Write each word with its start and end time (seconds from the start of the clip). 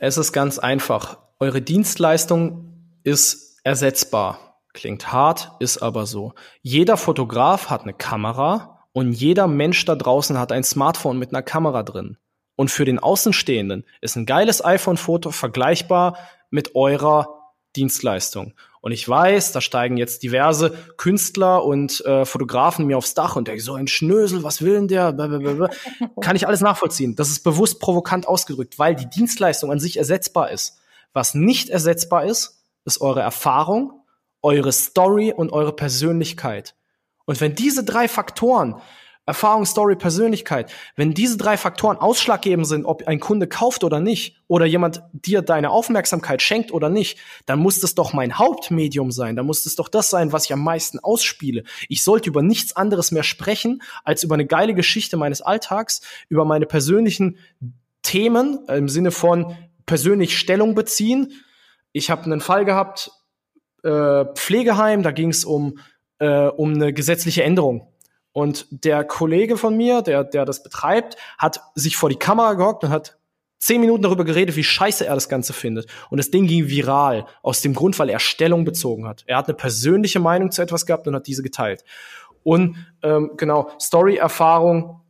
Es 0.00 0.16
ist 0.16 0.32
ganz 0.32 0.60
einfach. 0.60 1.18
Eure 1.40 1.60
Dienstleistung 1.60 2.72
ist 3.02 3.58
ersetzbar. 3.64 4.60
Klingt 4.72 5.12
hart, 5.12 5.50
ist 5.58 5.78
aber 5.78 6.06
so. 6.06 6.34
Jeder 6.62 6.96
Fotograf 6.96 7.68
hat 7.68 7.82
eine 7.82 7.94
Kamera 7.94 8.86
und 8.92 9.10
jeder 9.10 9.48
Mensch 9.48 9.84
da 9.84 9.96
draußen 9.96 10.38
hat 10.38 10.52
ein 10.52 10.62
Smartphone 10.62 11.18
mit 11.18 11.30
einer 11.30 11.42
Kamera 11.42 11.82
drin. 11.82 12.16
Und 12.54 12.70
für 12.70 12.84
den 12.84 13.00
Außenstehenden 13.00 13.84
ist 14.00 14.14
ein 14.14 14.24
geiles 14.24 14.64
iPhone-Foto 14.64 15.32
vergleichbar 15.32 16.16
mit 16.50 16.76
eurer 16.76 17.52
Dienstleistung. 17.74 18.54
Und 18.80 18.92
ich 18.92 19.08
weiß, 19.08 19.52
da 19.52 19.60
steigen 19.60 19.96
jetzt 19.96 20.22
diverse 20.22 20.70
Künstler 20.96 21.64
und 21.64 22.04
äh, 22.04 22.24
Fotografen 22.24 22.86
mir 22.86 22.96
aufs 22.96 23.14
Dach 23.14 23.36
und 23.36 23.48
denken, 23.48 23.62
so 23.62 23.74
ein 23.74 23.88
Schnösel, 23.88 24.42
was 24.44 24.62
will 24.62 24.74
denn 24.74 24.88
der? 24.88 25.12
Blablabla. 25.12 25.70
Kann 26.20 26.36
ich 26.36 26.46
alles 26.46 26.60
nachvollziehen. 26.60 27.16
Das 27.16 27.28
ist 27.28 27.42
bewusst 27.42 27.80
provokant 27.80 28.28
ausgedrückt, 28.28 28.78
weil 28.78 28.94
die 28.94 29.08
Dienstleistung 29.08 29.70
an 29.72 29.80
sich 29.80 29.96
ersetzbar 29.96 30.50
ist. 30.50 30.78
Was 31.12 31.34
nicht 31.34 31.68
ersetzbar 31.68 32.24
ist, 32.24 32.62
ist 32.84 33.00
eure 33.00 33.20
Erfahrung, 33.20 34.02
eure 34.42 34.72
Story 34.72 35.32
und 35.32 35.52
eure 35.52 35.72
Persönlichkeit. 35.72 36.74
Und 37.24 37.40
wenn 37.40 37.54
diese 37.54 37.84
drei 37.84 38.08
Faktoren 38.08 38.80
Erfahrung, 39.28 39.66
Story, 39.66 39.94
Persönlichkeit. 39.94 40.72
Wenn 40.96 41.12
diese 41.12 41.36
drei 41.36 41.58
Faktoren 41.58 41.98
ausschlaggebend 41.98 42.66
sind, 42.66 42.86
ob 42.86 43.06
ein 43.06 43.20
Kunde 43.20 43.46
kauft 43.46 43.84
oder 43.84 44.00
nicht, 44.00 44.38
oder 44.46 44.64
jemand 44.64 45.02
dir 45.12 45.42
deine 45.42 45.68
Aufmerksamkeit 45.68 46.40
schenkt 46.40 46.72
oder 46.72 46.88
nicht, 46.88 47.18
dann 47.44 47.58
muss 47.58 47.78
das 47.78 47.94
doch 47.94 48.14
mein 48.14 48.38
Hauptmedium 48.38 49.12
sein. 49.12 49.36
Dann 49.36 49.44
muss 49.44 49.64
das 49.64 49.76
doch 49.76 49.90
das 49.90 50.08
sein, 50.08 50.32
was 50.32 50.46
ich 50.46 50.54
am 50.54 50.64
meisten 50.64 50.98
ausspiele. 50.98 51.64
Ich 51.90 52.02
sollte 52.02 52.30
über 52.30 52.40
nichts 52.40 52.74
anderes 52.74 53.12
mehr 53.12 53.22
sprechen, 53.22 53.82
als 54.02 54.22
über 54.22 54.34
eine 54.34 54.46
geile 54.46 54.72
Geschichte 54.72 55.18
meines 55.18 55.42
Alltags, 55.42 56.00
über 56.30 56.46
meine 56.46 56.64
persönlichen 56.64 57.36
Themen 58.02 58.66
im 58.68 58.88
Sinne 58.88 59.10
von 59.10 59.54
persönlich 59.84 60.38
Stellung 60.38 60.74
beziehen. 60.74 61.32
Ich 61.92 62.10
habe 62.10 62.24
einen 62.24 62.40
Fall 62.40 62.64
gehabt, 62.64 63.10
äh, 63.82 64.24
Pflegeheim, 64.34 65.02
da 65.02 65.10
ging 65.10 65.28
es 65.28 65.44
um, 65.44 65.80
äh, 66.18 66.46
um 66.46 66.72
eine 66.72 66.94
gesetzliche 66.94 67.44
Änderung 67.44 67.92
und 68.32 68.66
der 68.70 69.04
Kollege 69.04 69.56
von 69.56 69.76
mir, 69.76 70.02
der, 70.02 70.24
der 70.24 70.44
das 70.44 70.62
betreibt, 70.62 71.16
hat 71.38 71.60
sich 71.74 71.96
vor 71.96 72.08
die 72.08 72.16
Kamera 72.16 72.54
gehockt 72.54 72.84
und 72.84 72.90
hat 72.90 73.18
zehn 73.58 73.80
Minuten 73.80 74.02
darüber 74.02 74.24
geredet, 74.24 74.56
wie 74.56 74.64
scheiße 74.64 75.06
er 75.06 75.14
das 75.14 75.28
Ganze 75.28 75.52
findet. 75.52 75.90
Und 76.10 76.18
das 76.18 76.30
Ding 76.30 76.46
ging 76.46 76.68
viral, 76.68 77.26
aus 77.42 77.60
dem 77.60 77.74
Grund, 77.74 77.98
weil 77.98 78.08
er 78.08 78.20
Stellung 78.20 78.64
bezogen 78.64 79.06
hat. 79.06 79.24
Er 79.26 79.36
hat 79.36 79.48
eine 79.48 79.56
persönliche 79.56 80.20
Meinung 80.20 80.50
zu 80.50 80.62
etwas 80.62 80.86
gehabt 80.86 81.08
und 81.08 81.14
hat 81.14 81.26
diese 81.26 81.42
geteilt. 81.42 81.84
Und 82.44 82.76
ähm, 83.02 83.32
genau, 83.36 83.70
Story-Erfahrung 83.80 85.00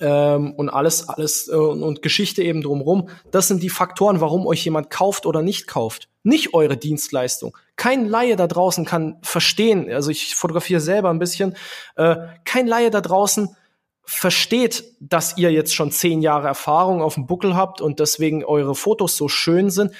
ähm, 0.00 0.52
und 0.52 0.68
alles, 0.68 1.08
alles 1.08 1.48
äh, 1.48 1.54
und 1.54 2.02
Geschichte 2.02 2.42
eben 2.42 2.62
drumherum, 2.62 3.08
das 3.30 3.48
sind 3.48 3.62
die 3.62 3.70
Faktoren, 3.70 4.20
warum 4.20 4.46
euch 4.46 4.64
jemand 4.64 4.90
kauft 4.90 5.26
oder 5.26 5.42
nicht 5.42 5.66
kauft. 5.66 6.08
Nicht 6.22 6.52
eure 6.52 6.76
Dienstleistung. 6.76 7.56
Kein 7.76 8.06
Laie 8.06 8.36
da 8.36 8.46
draußen 8.46 8.84
kann 8.84 9.18
verstehen, 9.22 9.90
also 9.90 10.10
ich 10.10 10.34
fotografiere 10.34 10.80
selber 10.80 11.10
ein 11.10 11.18
bisschen, 11.18 11.56
äh, 11.96 12.16
kein 12.44 12.66
Laie 12.66 12.90
da 12.90 13.00
draußen 13.00 13.56
versteht, 14.04 14.84
dass 14.98 15.36
ihr 15.38 15.52
jetzt 15.52 15.74
schon 15.74 15.92
zehn 15.92 16.20
Jahre 16.20 16.48
Erfahrung 16.48 17.00
auf 17.00 17.14
dem 17.14 17.26
Buckel 17.26 17.54
habt 17.54 17.80
und 17.80 18.00
deswegen 18.00 18.44
eure 18.44 18.74
Fotos 18.74 19.16
so 19.16 19.28
schön 19.28 19.70
sind. 19.70 19.92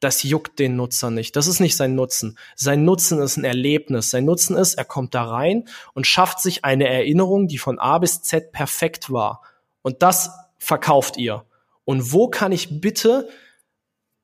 Das 0.00 0.22
juckt 0.22 0.58
den 0.58 0.76
Nutzer 0.76 1.10
nicht. 1.10 1.36
Das 1.36 1.46
ist 1.46 1.60
nicht 1.60 1.76
sein 1.76 1.94
Nutzen. 1.94 2.38
Sein 2.56 2.84
Nutzen 2.84 3.20
ist 3.20 3.36
ein 3.36 3.44
Erlebnis. 3.44 4.10
Sein 4.10 4.24
Nutzen 4.24 4.56
ist, 4.56 4.74
er 4.74 4.86
kommt 4.86 5.14
da 5.14 5.24
rein 5.24 5.68
und 5.92 6.06
schafft 6.06 6.40
sich 6.40 6.64
eine 6.64 6.88
Erinnerung, 6.88 7.48
die 7.48 7.58
von 7.58 7.78
A 7.78 7.98
bis 7.98 8.22
Z 8.22 8.50
perfekt 8.52 9.12
war. 9.12 9.42
Und 9.82 10.02
das 10.02 10.30
verkauft 10.58 11.18
ihr. 11.18 11.44
Und 11.84 12.12
wo 12.12 12.28
kann 12.28 12.52
ich 12.52 12.80
bitte 12.80 13.28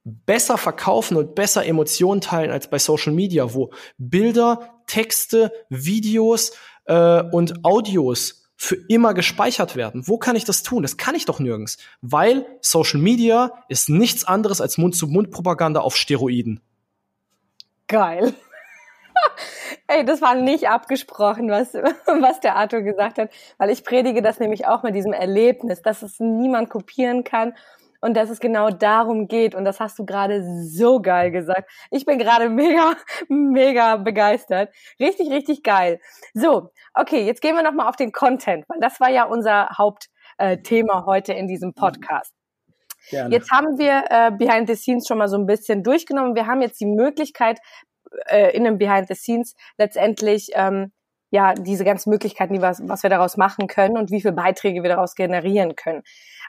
besser 0.04 0.56
verkaufen 0.56 1.16
und 1.16 1.34
besser 1.34 1.66
Emotionen 1.66 2.20
teilen 2.20 2.52
als 2.52 2.70
bei 2.70 2.78
Social 2.78 3.12
Media, 3.12 3.52
wo 3.54 3.72
Bilder, 3.98 4.82
Texte, 4.86 5.52
Videos 5.68 6.52
äh, 6.84 7.22
und 7.22 7.64
Audios 7.64 8.45
für 8.56 8.76
immer 8.88 9.14
gespeichert 9.14 9.76
werden. 9.76 10.08
Wo 10.08 10.18
kann 10.18 10.36
ich 10.36 10.44
das 10.44 10.62
tun? 10.62 10.82
Das 10.82 10.96
kann 10.96 11.14
ich 11.14 11.26
doch 11.26 11.40
nirgends, 11.40 11.78
weil 12.00 12.46
Social 12.60 13.00
Media 13.00 13.52
ist 13.68 13.88
nichts 13.88 14.24
anderes 14.24 14.60
als 14.60 14.78
Mund-zu-Mund-Propaganda 14.78 15.80
auf 15.80 15.96
Steroiden. 15.96 16.60
Geil. 17.86 18.34
Ey, 19.88 20.04
das 20.04 20.20
war 20.20 20.34
nicht 20.34 20.68
abgesprochen, 20.68 21.50
was, 21.50 21.74
was 22.06 22.40
der 22.40 22.56
Arthur 22.56 22.80
gesagt 22.80 23.18
hat, 23.18 23.30
weil 23.58 23.70
ich 23.70 23.84
predige 23.84 24.22
das 24.22 24.40
nämlich 24.40 24.66
auch 24.66 24.82
mit 24.82 24.94
diesem 24.94 25.12
Erlebnis, 25.12 25.82
dass 25.82 26.02
es 26.02 26.18
niemand 26.18 26.70
kopieren 26.70 27.24
kann 27.24 27.54
und 28.00 28.16
dass 28.16 28.30
es 28.30 28.40
genau 28.40 28.70
darum 28.70 29.28
geht. 29.28 29.54
Und 29.54 29.64
das 29.64 29.80
hast 29.80 29.98
du 29.98 30.04
gerade 30.04 30.42
so 30.64 31.00
geil 31.00 31.30
gesagt. 31.30 31.70
Ich 31.90 32.04
bin 32.04 32.18
gerade 32.18 32.48
mega, 32.50 32.94
mega 33.28 33.96
begeistert. 33.96 34.74
Richtig, 35.00 35.30
richtig 35.30 35.62
geil. 35.62 36.00
So, 36.34 36.70
okay, 36.94 37.24
jetzt 37.24 37.42
gehen 37.42 37.56
wir 37.56 37.62
nochmal 37.62 37.88
auf 37.88 37.96
den 37.96 38.12
Content, 38.12 38.64
weil 38.68 38.80
das 38.80 39.00
war 39.00 39.10
ja 39.10 39.24
unser 39.24 39.70
Hauptthema 39.76 41.00
äh, 41.00 41.06
heute 41.06 41.32
in 41.32 41.46
diesem 41.48 41.74
Podcast. 41.74 42.32
Gerne. 43.10 43.34
Jetzt 43.34 43.50
haben 43.50 43.78
wir 43.78 44.04
äh, 44.10 44.30
Behind 44.32 44.68
the 44.68 44.74
Scenes 44.74 45.06
schon 45.06 45.18
mal 45.18 45.28
so 45.28 45.36
ein 45.36 45.46
bisschen 45.46 45.82
durchgenommen. 45.82 46.34
Wir 46.34 46.46
haben 46.46 46.60
jetzt 46.60 46.80
die 46.80 46.86
Möglichkeit, 46.86 47.60
äh, 48.26 48.56
in 48.56 48.66
einem 48.66 48.78
Behind 48.78 49.06
the 49.08 49.14
Scenes 49.14 49.54
letztendlich 49.78 50.50
ähm, 50.54 50.92
ja 51.30 51.54
diese 51.54 51.84
ganzen 51.84 52.10
Möglichkeiten, 52.10 52.54
die 52.54 52.62
was, 52.62 52.80
was 52.88 53.02
wir 53.02 53.10
daraus 53.10 53.36
machen 53.36 53.66
können 53.66 53.96
und 53.96 54.10
wie 54.10 54.20
viele 54.20 54.34
Beiträge 54.34 54.82
wir 54.82 54.90
daraus 54.90 55.14
generieren 55.14 55.76
können. 55.76 56.02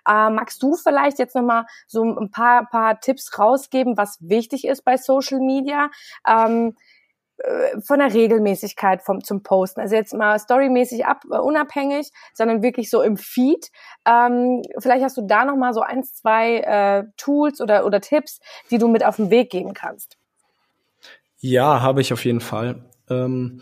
Äh, 0.07 0.29
magst 0.29 0.63
du 0.63 0.75
vielleicht 0.75 1.19
jetzt 1.19 1.35
nochmal 1.35 1.65
so 1.87 2.03
ein 2.03 2.31
paar, 2.31 2.69
paar 2.69 2.99
Tipps 2.99 3.37
rausgeben, 3.37 3.97
was 3.97 4.17
wichtig 4.21 4.65
ist 4.65 4.85
bei 4.85 4.97
Social 4.97 5.39
Media? 5.39 5.89
Ähm, 6.27 6.75
äh, 7.37 7.79
von 7.81 7.99
der 7.99 8.13
Regelmäßigkeit 8.13 9.03
vom, 9.03 9.23
zum 9.23 9.43
Posten. 9.43 9.79
Also 9.79 9.95
jetzt 9.95 10.13
mal 10.13 10.39
storymäßig 10.39 11.05
ab, 11.05 11.23
uh, 11.29 11.35
unabhängig, 11.35 12.11
sondern 12.33 12.63
wirklich 12.63 12.89
so 12.89 13.01
im 13.03 13.15
Feed. 13.15 13.69
Ähm, 14.05 14.63
vielleicht 14.79 15.03
hast 15.03 15.17
du 15.17 15.21
da 15.21 15.45
noch 15.45 15.55
mal 15.55 15.73
so 15.73 15.81
eins, 15.81 16.15
zwei 16.15 16.59
äh, 16.59 17.03
Tools 17.17 17.61
oder, 17.61 17.85
oder 17.85 18.01
Tipps, 18.01 18.39
die 18.71 18.79
du 18.79 18.87
mit 18.87 19.05
auf 19.05 19.17
den 19.17 19.29
Weg 19.29 19.51
geben 19.51 19.73
kannst. 19.73 20.17
Ja, 21.37 21.81
habe 21.81 22.01
ich 22.01 22.11
auf 22.11 22.25
jeden 22.25 22.41
Fall. 22.41 22.83
Ähm, 23.09 23.61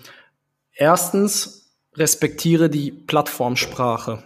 erstens, 0.73 1.73
respektiere 1.95 2.69
die 2.69 2.91
Plattformsprache 2.91 4.23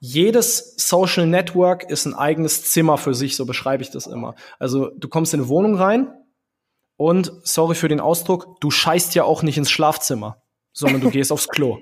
jedes 0.00 0.74
Social 0.76 1.26
Network 1.26 1.88
ist 1.88 2.06
ein 2.06 2.14
eigenes 2.14 2.70
Zimmer 2.70 2.96
für 2.96 3.14
sich, 3.14 3.36
so 3.36 3.44
beschreibe 3.44 3.82
ich 3.82 3.90
das 3.90 4.06
immer. 4.06 4.34
Also 4.58 4.90
du 4.96 5.08
kommst 5.08 5.34
in 5.34 5.40
eine 5.40 5.48
Wohnung 5.48 5.76
rein 5.76 6.12
und, 6.96 7.32
sorry 7.44 7.74
für 7.74 7.88
den 7.88 8.00
Ausdruck, 8.00 8.60
du 8.60 8.70
scheißt 8.70 9.14
ja 9.14 9.24
auch 9.24 9.42
nicht 9.42 9.58
ins 9.58 9.70
Schlafzimmer, 9.70 10.42
sondern 10.72 11.02
du 11.02 11.10
gehst 11.10 11.30
aufs 11.30 11.48
Klo. 11.48 11.78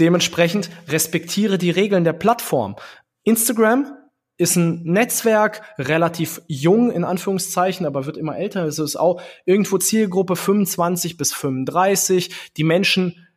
Dementsprechend 0.00 0.70
respektiere 0.88 1.56
die 1.56 1.70
Regeln 1.70 2.02
der 2.02 2.12
Plattform. 2.12 2.76
Instagram 3.22 3.96
ist 4.38 4.56
ein 4.56 4.82
Netzwerk, 4.84 5.62
relativ 5.78 6.42
jung 6.46 6.90
in 6.90 7.04
Anführungszeichen, 7.04 7.86
aber 7.86 8.06
wird 8.06 8.16
immer 8.16 8.36
älter. 8.36 8.64
Es 8.64 8.78
ist 8.78 8.96
auch 8.96 9.20
irgendwo 9.44 9.78
Zielgruppe 9.78 10.36
25 10.36 11.16
bis 11.16 11.32
35. 11.32 12.52
Die 12.56 12.64
Menschen 12.64 13.27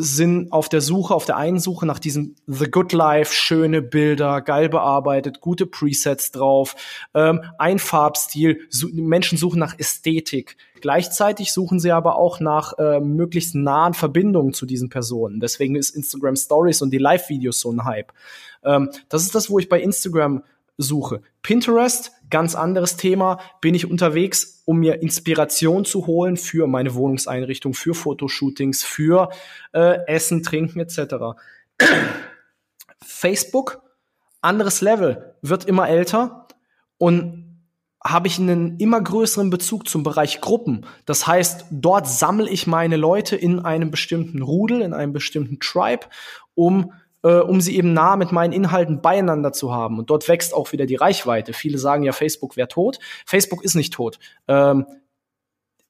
sind 0.00 0.52
auf 0.52 0.68
der 0.68 0.80
Suche, 0.80 1.12
auf 1.12 1.24
der 1.24 1.36
einen 1.36 1.58
Suche 1.58 1.84
nach 1.84 1.98
diesem 1.98 2.36
The 2.46 2.70
Good 2.70 2.92
Life, 2.92 3.34
schöne 3.34 3.82
Bilder, 3.82 4.40
geil 4.42 4.68
bearbeitet, 4.68 5.40
gute 5.40 5.66
Presets 5.66 6.30
drauf, 6.30 6.76
ähm, 7.14 7.42
ein 7.58 7.80
Farbstil. 7.80 8.60
So, 8.70 8.86
Menschen 8.92 9.36
suchen 9.38 9.58
nach 9.58 9.76
Ästhetik. 9.76 10.56
Gleichzeitig 10.80 11.50
suchen 11.50 11.80
sie 11.80 11.90
aber 11.90 12.14
auch 12.14 12.38
nach 12.38 12.78
äh, 12.78 13.00
möglichst 13.00 13.56
nahen 13.56 13.92
Verbindungen 13.92 14.52
zu 14.52 14.66
diesen 14.66 14.88
Personen. 14.88 15.40
Deswegen 15.40 15.74
ist 15.74 15.90
Instagram 15.90 16.36
Stories 16.36 16.80
und 16.80 16.92
die 16.92 16.98
Live-Videos 16.98 17.58
so 17.58 17.72
ein 17.72 17.84
Hype. 17.84 18.12
Ähm, 18.62 18.90
das 19.08 19.22
ist 19.22 19.34
das, 19.34 19.50
wo 19.50 19.58
ich 19.58 19.68
bei 19.68 19.80
Instagram 19.80 20.44
suche. 20.78 21.20
Pinterest, 21.42 22.12
ganz 22.30 22.54
anderes 22.54 22.96
Thema, 22.96 23.40
bin 23.60 23.74
ich 23.74 23.90
unterwegs, 23.90 24.62
um 24.64 24.78
mir 24.78 25.02
Inspiration 25.02 25.84
zu 25.84 26.06
holen 26.06 26.36
für 26.36 26.66
meine 26.66 26.94
Wohnungseinrichtung, 26.94 27.74
für 27.74 27.94
Fotoshootings, 27.94 28.84
für 28.84 29.30
äh, 29.72 29.98
Essen, 30.06 30.42
Trinken 30.42 30.80
etc. 30.80 31.36
Facebook, 33.04 33.82
anderes 34.40 34.80
Level, 34.80 35.34
wird 35.42 35.64
immer 35.64 35.88
älter 35.88 36.46
und 36.96 37.44
habe 38.02 38.28
ich 38.28 38.38
einen 38.38 38.76
immer 38.78 39.00
größeren 39.00 39.50
Bezug 39.50 39.88
zum 39.88 40.04
Bereich 40.04 40.40
Gruppen. 40.40 40.86
Das 41.04 41.26
heißt, 41.26 41.66
dort 41.70 42.06
sammle 42.06 42.48
ich 42.48 42.68
meine 42.68 42.96
Leute 42.96 43.34
in 43.34 43.58
einem 43.58 43.90
bestimmten 43.90 44.40
Rudel, 44.40 44.82
in 44.82 44.94
einem 44.94 45.12
bestimmten 45.12 45.58
Tribe, 45.58 46.06
um 46.54 46.92
äh, 47.22 47.38
um 47.38 47.60
sie 47.60 47.76
eben 47.76 47.92
nah 47.92 48.16
mit 48.16 48.32
meinen 48.32 48.52
Inhalten 48.52 49.00
beieinander 49.00 49.52
zu 49.52 49.72
haben. 49.72 49.98
Und 49.98 50.10
dort 50.10 50.28
wächst 50.28 50.54
auch 50.54 50.72
wieder 50.72 50.86
die 50.86 50.96
Reichweite. 50.96 51.52
Viele 51.52 51.78
sagen 51.78 52.02
ja, 52.02 52.12
Facebook 52.12 52.56
wäre 52.56 52.68
tot. 52.68 52.98
Facebook 53.26 53.64
ist 53.64 53.74
nicht 53.74 53.92
tot. 53.92 54.18
Ähm, 54.46 54.86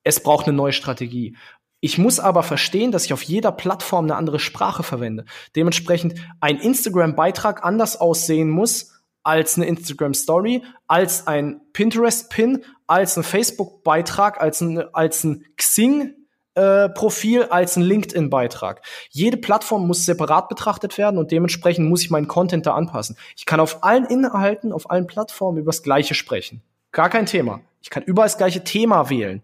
es 0.04 0.20
braucht 0.22 0.46
eine 0.46 0.56
neue 0.56 0.72
Strategie. 0.72 1.36
Ich 1.80 1.98
muss 1.98 2.18
aber 2.18 2.42
verstehen, 2.42 2.90
dass 2.90 3.04
ich 3.04 3.12
auf 3.12 3.22
jeder 3.22 3.52
Plattform 3.52 4.06
eine 4.06 4.16
andere 4.16 4.40
Sprache 4.40 4.82
verwende. 4.82 5.24
Dementsprechend 5.54 6.14
ein 6.40 6.58
Instagram-Beitrag 6.58 7.64
anders 7.64 8.00
aussehen 8.00 8.50
muss 8.50 8.94
als 9.22 9.56
eine 9.56 9.66
Instagram 9.66 10.14
Story, 10.14 10.64
als 10.86 11.26
ein 11.26 11.60
Pinterest 11.72 12.30
Pin, 12.30 12.64
als 12.86 13.16
ein 13.16 13.22
Facebook 13.22 13.84
Beitrag, 13.84 14.40
als 14.40 14.60
ein, 14.60 14.82
als 14.94 15.22
ein 15.22 15.44
Xing 15.56 16.14
äh, 16.58 16.88
Profil 16.88 17.44
als 17.44 17.76
ein 17.76 17.82
LinkedIn-Beitrag. 17.82 18.82
Jede 19.10 19.36
Plattform 19.36 19.86
muss 19.86 20.04
separat 20.04 20.48
betrachtet 20.48 20.98
werden 20.98 21.18
und 21.18 21.30
dementsprechend 21.30 21.88
muss 21.88 22.02
ich 22.02 22.10
meinen 22.10 22.26
Content 22.26 22.66
da 22.66 22.74
anpassen. 22.74 23.16
Ich 23.36 23.46
kann 23.46 23.60
auf 23.60 23.84
allen 23.84 24.04
Inhalten, 24.04 24.72
auf 24.72 24.90
allen 24.90 25.06
Plattformen 25.06 25.58
über 25.58 25.70
das 25.70 25.82
Gleiche 25.82 26.14
sprechen. 26.14 26.62
Gar 26.90 27.10
kein 27.10 27.26
Thema. 27.26 27.60
Ich 27.80 27.90
kann 27.90 28.02
überall 28.02 28.26
das 28.26 28.38
gleiche 28.38 28.64
Thema 28.64 29.08
wählen. 29.08 29.42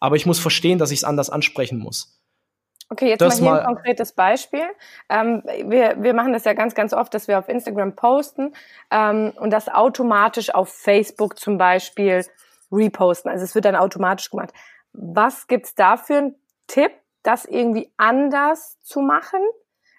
Aber 0.00 0.16
ich 0.16 0.26
muss 0.26 0.38
verstehen, 0.38 0.78
dass 0.78 0.90
ich 0.90 0.98
es 0.98 1.04
anders 1.04 1.30
ansprechen 1.30 1.78
muss. 1.78 2.20
Okay, 2.90 3.08
jetzt 3.08 3.20
das 3.20 3.40
mal 3.40 3.52
hier 3.52 3.60
ein 3.60 3.74
konkretes 3.74 4.12
Beispiel. 4.12 4.64
Ähm, 5.08 5.42
wir, 5.44 5.96
wir 6.02 6.12
machen 6.12 6.32
das 6.32 6.44
ja 6.44 6.54
ganz, 6.54 6.74
ganz 6.74 6.92
oft, 6.92 7.14
dass 7.14 7.28
wir 7.28 7.38
auf 7.38 7.48
Instagram 7.48 7.94
posten 7.94 8.52
ähm, 8.90 9.32
und 9.36 9.50
das 9.50 9.68
automatisch 9.68 10.52
auf 10.52 10.70
Facebook 10.70 11.38
zum 11.38 11.56
Beispiel 11.56 12.24
reposten. 12.72 13.30
Also 13.30 13.44
es 13.44 13.54
wird 13.54 13.64
dann 13.64 13.76
automatisch 13.76 14.30
gemacht. 14.30 14.50
Was 14.92 15.46
gibt's 15.46 15.76
da 15.76 15.96
für 15.96 16.16
einen 16.16 16.34
Tipp, 16.70 16.92
das 17.22 17.44
irgendwie 17.44 17.90
anders 17.96 18.78
zu 18.82 19.00
machen? 19.00 19.40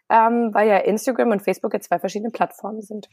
Ähm, 0.09 0.53
weil 0.53 0.68
ja 0.68 0.77
Instagram 0.77 1.31
und 1.31 1.41
Facebook 1.41 1.73
ja 1.73 1.79
zwei 1.79 2.00
verschiedene 2.00 2.31
Plattformen 2.31 2.81
sind. 2.81 3.07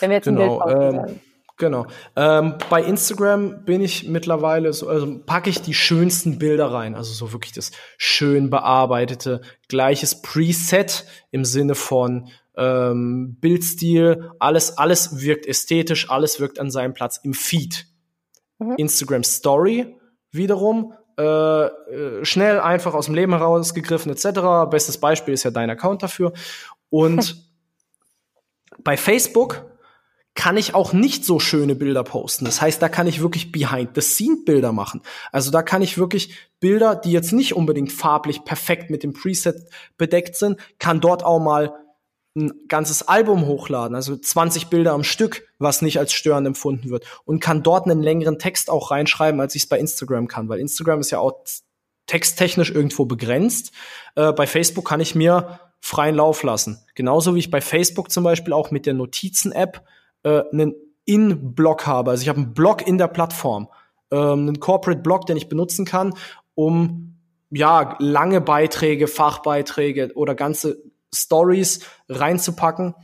Wenn 0.00 0.10
wir 0.10 0.16
jetzt 0.16 0.24
genau, 0.24 0.60
ein 0.60 0.78
Bild 0.78 1.08
ähm, 1.08 1.20
Genau. 1.58 1.86
Ähm, 2.16 2.54
bei 2.70 2.82
Instagram 2.82 3.64
bin 3.64 3.82
ich 3.82 4.08
mittlerweile 4.08 4.72
so, 4.72 4.88
also 4.88 5.20
packe 5.24 5.50
ich 5.50 5.60
die 5.60 5.74
schönsten 5.74 6.38
Bilder 6.38 6.72
rein, 6.72 6.94
also 6.94 7.12
so 7.12 7.32
wirklich 7.32 7.52
das 7.52 7.70
schön 7.98 8.50
bearbeitete, 8.50 9.42
gleiches 9.68 10.22
Preset 10.22 11.04
im 11.30 11.44
Sinne 11.44 11.74
von 11.74 12.30
ähm, 12.56 13.36
Bildstil, 13.40 14.32
alles, 14.38 14.76
alles 14.78 15.20
wirkt 15.22 15.46
ästhetisch, 15.46 16.10
alles 16.10 16.40
wirkt 16.40 16.58
an 16.58 16.70
seinem 16.70 16.94
Platz 16.94 17.20
im 17.22 17.34
Feed. 17.34 17.86
Mhm. 18.58 18.74
Instagram 18.78 19.22
Story 19.22 19.96
wiederum 20.32 20.94
äh, 21.18 21.22
äh 21.22 22.24
schnell, 22.24 22.60
einfach 22.60 22.94
aus 22.94 23.06
dem 23.06 23.14
Leben 23.14 23.32
herausgegriffen 23.32 24.12
etc. 24.12 24.70
Bestes 24.70 24.98
Beispiel 24.98 25.34
ist 25.34 25.42
ja 25.42 25.50
dein 25.50 25.70
Account 25.70 26.02
dafür. 26.02 26.32
Und 26.90 27.36
bei 28.84 28.96
Facebook 28.96 29.64
kann 30.34 30.56
ich 30.56 30.74
auch 30.74 30.92
nicht 30.92 31.24
so 31.24 31.38
schöne 31.38 31.74
Bilder 31.74 32.04
posten. 32.04 32.44
Das 32.44 32.62
heißt, 32.62 32.80
da 32.80 32.88
kann 32.88 33.06
ich 33.06 33.20
wirklich 33.20 33.52
Behind-the-Scene-Bilder 33.52 34.72
machen. 34.72 35.02
Also 35.30 35.50
da 35.50 35.62
kann 35.62 35.82
ich 35.82 35.98
wirklich 35.98 36.34
Bilder, 36.58 36.96
die 36.96 37.12
jetzt 37.12 37.32
nicht 37.32 37.54
unbedingt 37.54 37.92
farblich 37.92 38.44
perfekt 38.44 38.88
mit 38.90 39.02
dem 39.02 39.12
Preset 39.12 39.68
bedeckt 39.98 40.36
sind, 40.36 40.58
kann 40.78 41.00
dort 41.00 41.22
auch 41.22 41.38
mal 41.38 41.74
ein 42.34 42.52
ganzes 42.68 43.06
Album 43.08 43.46
hochladen, 43.46 43.94
also 43.94 44.16
20 44.16 44.68
Bilder 44.68 44.92
am 44.92 45.04
Stück, 45.04 45.48
was 45.58 45.82
nicht 45.82 45.98
als 45.98 46.12
störend 46.12 46.46
empfunden 46.46 46.88
wird 46.90 47.04
und 47.24 47.40
kann 47.40 47.62
dort 47.62 47.86
einen 47.86 48.02
längeren 48.02 48.38
Text 48.38 48.70
auch 48.70 48.90
reinschreiben, 48.90 49.40
als 49.40 49.54
ich 49.54 49.64
es 49.64 49.68
bei 49.68 49.78
Instagram 49.78 50.28
kann, 50.28 50.48
weil 50.48 50.58
Instagram 50.58 51.00
ist 51.00 51.10
ja 51.10 51.18
auch 51.18 51.44
texttechnisch 52.06 52.70
irgendwo 52.70 53.04
begrenzt. 53.04 53.72
Äh, 54.14 54.32
bei 54.32 54.46
Facebook 54.46 54.86
kann 54.86 55.00
ich 55.00 55.14
mir 55.14 55.60
freien 55.80 56.14
Lauf 56.14 56.42
lassen. 56.42 56.78
Genauso 56.94 57.34
wie 57.34 57.40
ich 57.40 57.50
bei 57.50 57.60
Facebook 57.60 58.10
zum 58.10 58.24
Beispiel 58.24 58.52
auch 58.52 58.70
mit 58.70 58.86
der 58.86 58.94
Notizen-App 58.94 59.84
äh, 60.22 60.42
einen 60.52 60.74
In-Block 61.04 61.86
habe. 61.86 62.12
Also 62.12 62.22
ich 62.22 62.28
habe 62.28 62.40
einen 62.40 62.54
Block 62.54 62.86
in 62.86 62.98
der 62.98 63.08
Plattform, 63.08 63.68
ähm, 64.10 64.48
einen 64.48 64.60
Corporate-Block, 64.60 65.26
den 65.26 65.36
ich 65.36 65.48
benutzen 65.48 65.84
kann, 65.84 66.14
um 66.54 67.18
ja 67.50 67.96
lange 67.98 68.40
Beiträge, 68.40 69.08
Fachbeiträge 69.08 70.12
oder 70.14 70.34
ganze 70.34 70.82
Stories 71.14 71.80
reinzupacken. 72.08 72.94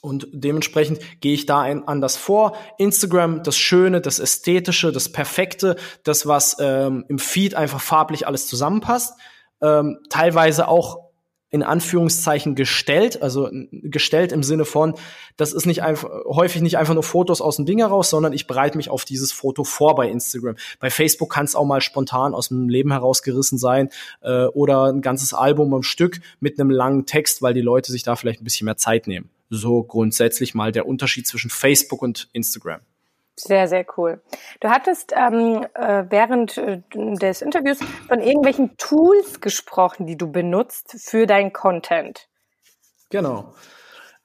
Und 0.00 0.28
dementsprechend 0.32 1.00
gehe 1.20 1.34
ich 1.34 1.46
da 1.46 1.60
ein, 1.60 1.88
anders 1.88 2.16
vor. 2.16 2.56
Instagram, 2.78 3.42
das 3.42 3.56
Schöne, 3.58 4.00
das 4.00 4.20
Ästhetische, 4.20 4.92
das 4.92 5.10
Perfekte, 5.10 5.76
das, 6.04 6.26
was 6.26 6.56
ähm, 6.60 7.04
im 7.08 7.18
Feed 7.18 7.54
einfach 7.56 7.80
farblich 7.80 8.26
alles 8.26 8.46
zusammenpasst. 8.46 9.18
Ähm, 9.60 9.98
teilweise 10.08 10.68
auch 10.68 11.07
in 11.50 11.62
Anführungszeichen 11.62 12.54
gestellt, 12.54 13.22
also 13.22 13.48
gestellt 13.70 14.32
im 14.32 14.42
Sinne 14.42 14.64
von, 14.64 14.94
das 15.36 15.52
ist 15.52 15.64
nicht 15.64 15.82
einfach, 15.82 16.10
häufig 16.26 16.60
nicht 16.60 16.76
einfach 16.76 16.94
nur 16.94 17.02
Fotos 17.02 17.40
aus 17.40 17.56
dem 17.56 17.64
Ding 17.64 17.78
heraus, 17.78 18.10
sondern 18.10 18.34
ich 18.34 18.46
bereite 18.46 18.76
mich 18.76 18.90
auf 18.90 19.04
dieses 19.04 19.32
Foto 19.32 19.64
vor 19.64 19.94
bei 19.94 20.08
Instagram. 20.10 20.56
Bei 20.78 20.90
Facebook 20.90 21.32
kann 21.32 21.46
es 21.46 21.54
auch 21.54 21.64
mal 21.64 21.80
spontan 21.80 22.34
aus 22.34 22.48
dem 22.48 22.68
Leben 22.68 22.92
herausgerissen 22.92 23.56
sein 23.56 23.88
äh, 24.20 24.44
oder 24.46 24.84
ein 24.92 25.00
ganzes 25.00 25.32
Album 25.32 25.72
am 25.72 25.82
Stück 25.82 26.20
mit 26.40 26.60
einem 26.60 26.70
langen 26.70 27.06
Text, 27.06 27.40
weil 27.40 27.54
die 27.54 27.62
Leute 27.62 27.92
sich 27.92 28.02
da 28.02 28.16
vielleicht 28.16 28.42
ein 28.42 28.44
bisschen 28.44 28.66
mehr 28.66 28.76
Zeit 28.76 29.06
nehmen. 29.06 29.30
So 29.48 29.82
grundsätzlich 29.82 30.54
mal 30.54 30.72
der 30.72 30.86
Unterschied 30.86 31.26
zwischen 31.26 31.48
Facebook 31.48 32.02
und 32.02 32.28
Instagram. 32.32 32.80
Sehr, 33.40 33.68
sehr 33.68 33.86
cool. 33.96 34.20
Du 34.60 34.68
hattest 34.68 35.12
ähm, 35.16 35.64
äh, 35.74 36.04
während 36.08 36.58
äh, 36.58 36.82
des 36.92 37.40
Interviews 37.40 37.78
von 38.08 38.20
irgendwelchen 38.20 38.76
Tools 38.78 39.40
gesprochen, 39.40 40.06
die 40.06 40.16
du 40.16 40.30
benutzt 40.30 40.96
für 40.98 41.26
dein 41.26 41.52
Content. 41.52 42.28
Genau. 43.10 43.54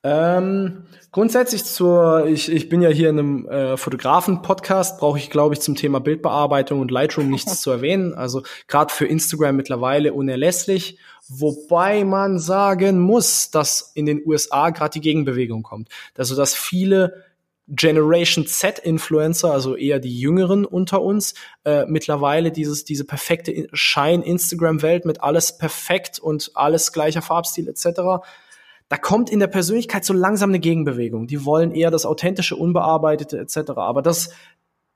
Ähm, 0.06 0.86
grundsätzlich 1.12 1.64
zur, 1.64 2.26
ich, 2.26 2.52
ich 2.52 2.68
bin 2.68 2.82
ja 2.82 2.90
hier 2.90 3.10
in 3.10 3.20
einem 3.20 3.48
äh, 3.48 3.78
Fotografen-Podcast, 3.78 5.00
brauche 5.00 5.18
ich, 5.18 5.30
glaube 5.30 5.54
ich, 5.54 5.62
zum 5.62 5.76
Thema 5.76 6.00
Bildbearbeitung 6.00 6.82
und 6.82 6.92
Lightroom 6.92 7.30
nichts 7.30 7.62
zu 7.62 7.70
erwähnen. 7.72 8.14
Also 8.14 8.42
gerade 8.68 8.94
für 8.94 9.06
Instagram 9.06 9.56
mittlerweile 9.56 10.14
unerlässlich, 10.14 10.98
wobei 11.30 12.04
man 12.04 12.40
sagen 12.40 13.00
muss, 13.00 13.52
dass 13.52 13.92
in 13.94 14.08
den 14.08 14.22
USA 14.26 14.72
gerade 14.72 14.94
die 14.94 15.02
Gegenbewegung 15.02 15.64
kommt. 15.64 15.88
Also 16.18 16.36
dass 16.36 16.56
viele 16.56 17.24
Generation 17.68 18.46
Z-Influencer, 18.46 19.52
also 19.52 19.76
eher 19.76 20.00
die 20.00 20.20
Jüngeren 20.20 20.66
unter 20.66 21.02
uns, 21.02 21.34
äh, 21.64 21.86
mittlerweile 21.86 22.52
dieses, 22.52 22.84
diese 22.84 23.06
perfekte 23.06 23.68
Schein-Instagram-Welt 23.72 25.06
mit 25.06 25.22
alles 25.24 25.58
perfekt 25.58 26.20
und 26.20 26.52
alles 26.56 26.92
gleicher 26.92 27.22
Farbstil 27.22 27.70
etc. 27.70 28.26
Da 28.90 28.98
kommt 28.98 29.30
in 29.30 29.40
der 29.40 29.48
Persönlichkeit 29.48 30.04
so 30.04 30.14
langsam 30.14 30.50
eine 30.50 30.60
Gegenbewegung. 30.60 31.28
Die 31.28 31.46
wollen 31.46 31.74
eher 31.74 31.90
das 31.90 32.06
authentische, 32.06 32.58
unbearbeitete 32.58 33.40
etc. 33.40 33.72
Aber 33.76 34.02
das 34.02 34.32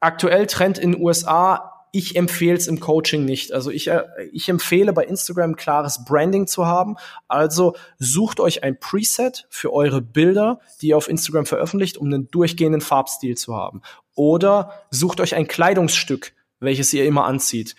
aktuell 0.01 0.45
Trend 0.45 0.77
in 0.77 0.91
den 0.91 1.01
USA 1.01 1.76
ich 1.97 2.15
empfehle 2.15 2.55
es 2.55 2.67
im 2.67 2.79
Coaching 2.79 3.25
nicht. 3.25 3.53
Also 3.53 3.71
ich, 3.71 3.87
äh, 3.87 4.03
ich 4.31 4.49
empfehle 4.49 4.93
bei 4.93 5.03
Instagram 5.03 5.55
klares 5.55 6.05
Branding 6.05 6.45
zu 6.45 6.67
haben. 6.67 6.95
Also 7.27 7.75
sucht 7.97 8.39
euch 8.39 8.63
ein 8.63 8.79
Preset 8.79 9.47
für 9.49 9.73
eure 9.73 9.99
Bilder, 9.99 10.59
die 10.79 10.89
ihr 10.89 10.97
auf 10.97 11.09
Instagram 11.09 11.47
veröffentlicht, 11.47 11.97
um 11.97 12.05
einen 12.05 12.29
durchgehenden 12.29 12.81
Farbstil 12.81 13.35
zu 13.35 13.55
haben. 13.55 13.81
Oder 14.13 14.85
sucht 14.91 15.19
euch 15.19 15.33
ein 15.33 15.47
Kleidungsstück, 15.47 16.33
welches 16.59 16.93
ihr 16.93 17.05
immer 17.05 17.25
anzieht. 17.25 17.75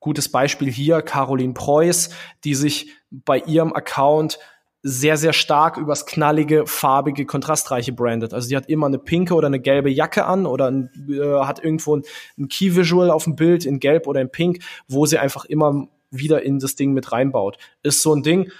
Gutes 0.00 0.30
Beispiel 0.30 0.70
hier, 0.70 1.00
Caroline 1.00 1.54
Preuß, 1.54 2.10
die 2.44 2.54
sich 2.54 2.90
bei 3.10 3.38
ihrem 3.38 3.72
Account 3.72 4.38
sehr, 4.82 5.16
sehr 5.16 5.32
stark 5.32 5.76
übers 5.76 6.06
knallige, 6.06 6.66
farbige, 6.66 7.24
kontrastreiche 7.24 7.92
brandet. 7.92 8.34
Also 8.34 8.48
die 8.48 8.56
hat 8.56 8.68
immer 8.68 8.86
eine 8.86 8.98
pinke 8.98 9.34
oder 9.34 9.46
eine 9.46 9.60
gelbe 9.60 9.90
Jacke 9.90 10.24
an 10.24 10.44
oder 10.44 10.70
ein, 10.70 10.90
äh, 11.08 11.44
hat 11.44 11.62
irgendwo 11.62 11.96
ein, 11.96 12.02
ein 12.36 12.48
Key-Visual 12.48 13.10
auf 13.10 13.24
dem 13.24 13.36
Bild 13.36 13.64
in 13.64 13.78
gelb 13.78 14.08
oder 14.08 14.20
in 14.20 14.30
pink, 14.30 14.58
wo 14.88 15.06
sie 15.06 15.18
einfach 15.18 15.44
immer 15.44 15.86
wieder 16.10 16.42
in 16.42 16.58
das 16.58 16.74
Ding 16.74 16.92
mit 16.92 17.12
reinbaut. 17.12 17.58
Ist 17.84 18.02
so 18.02 18.12
ein 18.12 18.24
Ding, 18.24 18.50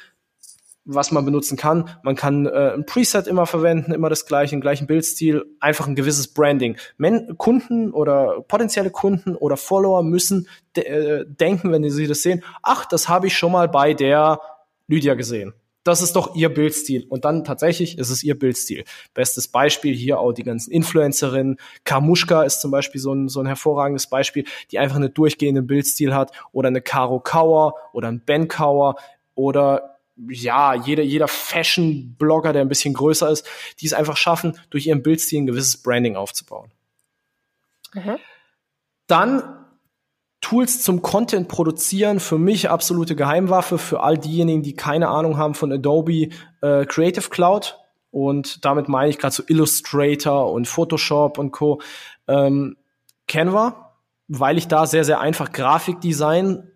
was 0.85 1.11
man 1.11 1.25
benutzen 1.25 1.57
kann. 1.57 1.91
Man 2.05 2.14
kann 2.14 2.47
äh, 2.47 2.73
ein 2.75 2.87
Preset 2.87 3.26
immer 3.26 3.47
verwenden, 3.47 3.93
immer 3.93 4.09
das 4.09 4.25
gleiche, 4.25 4.55
den 4.55 4.61
gleichen 4.61 4.87
Bildstil, 4.87 5.45
einfach 5.59 5.88
ein 5.88 5.97
gewisses 5.97 6.29
Branding. 6.29 6.76
Men 6.99 7.37
Kunden 7.37 7.93
oder 7.93 8.43
potenzielle 8.47 8.91
Kunden 8.91 9.35
oder 9.35 9.57
Follower 9.57 10.05
müssen 10.05 10.49
de 10.76 10.85
äh, 10.85 11.25
denken, 11.26 11.73
wenn 11.73 11.88
sie 11.91 12.07
das 12.07 12.23
sehen, 12.23 12.45
ach, 12.62 12.87
das 12.87 13.09
habe 13.09 13.26
ich 13.26 13.37
schon 13.37 13.52
mal 13.52 13.69
bei 13.69 13.93
der 13.93 14.41
Lydia 14.87 15.14
gesehen 15.14 15.55
das 15.85 16.03
ist 16.03 16.15
doch 16.15 16.35
ihr 16.35 16.53
Bildstil. 16.53 17.07
Und 17.09 17.25
dann 17.25 17.45
tatsächlich 17.45 17.99
ist 17.99 18.11
es 18.11 18.23
ihr 18.23 18.39
Bildstil. 18.39 18.85
Bestes 19.15 19.49
Beispiel 19.49 19.95
hier 19.95 20.19
auch 20.19 20.33
die 20.33 20.45
ganzen 20.45 20.71
Influencerinnen. 20.71 21.57
Kamushka 21.85 22.45
ist 22.45 22.61
zum 22.61 22.71
Beispiel 22.71 23.01
so 23.01 23.12
ein, 23.12 23.29
so 23.29 23.41
ein 23.41 23.47
hervorragendes 23.47 24.07
Beispiel, 24.07 24.45
die 24.71 24.79
einfach 24.79 24.97
einen 24.97 25.12
durchgehenden 25.12 25.67
Bildstil 25.67 26.15
hat. 26.15 26.33
Oder 26.53 26.69
eine 26.69 26.83
Caro 26.83 27.21
Kauer 27.21 27.75
oder 27.93 28.09
ein 28.09 28.21
Ben 28.21 28.49
Kauer 28.49 28.97
oder 29.35 29.99
ja, 30.29 30.75
jeder, 30.75 31.03
jeder 31.03 31.27
Fashion-Blogger, 31.27 32.53
der 32.53 32.62
ein 32.62 32.69
bisschen 32.69 32.95
größer 32.95 33.31
ist, 33.31 33.49
die 33.81 33.87
es 33.87 33.95
einfach 33.95 34.17
schaffen, 34.17 34.59
durch 34.71 34.87
ihren 34.87 35.03
Bildstil 35.03 35.41
ein 35.41 35.47
gewisses 35.47 35.83
Branding 35.83 36.17
aufzubauen. 36.17 36.71
Mhm. 37.95 38.19
Dann 39.07 39.62
Tools 40.43 40.83
zum 40.83 41.01
Content 41.01 41.49
produzieren 41.49 42.21
für 42.21 42.37
mich 42.37 42.69
absolute 42.69 43.17
Geheimwaffe 43.17 43.79
für 43.79 44.03
all 44.03 44.19
diejenigen, 44.19 44.63
die 44.63 44.75
keine 44.75 45.09
Ahnung 45.09 45.39
haben 45.39 45.55
von 45.55 45.73
Adobe 45.73 46.29
äh, 46.61 46.85
Creative 46.85 47.31
Cloud. 47.31 47.79
Und 48.11 48.65
damit 48.65 48.89
meine 48.89 49.09
ich 49.09 49.19
gerade 49.19 49.35
so 49.35 49.43
Illustrator 49.47 50.53
und 50.53 50.69
Photoshop 50.69 51.39
und 51.39 51.53
Co. 51.53 51.81
Ähm, 52.29 52.77
Canva, 53.29 53.95
weil 54.29 54.59
ich 54.59 54.69
da 54.69 54.85
sehr, 54.85 55.05
sehr 55.05 55.21
einfach 55.21 55.53
Grafikdesign 55.53 56.69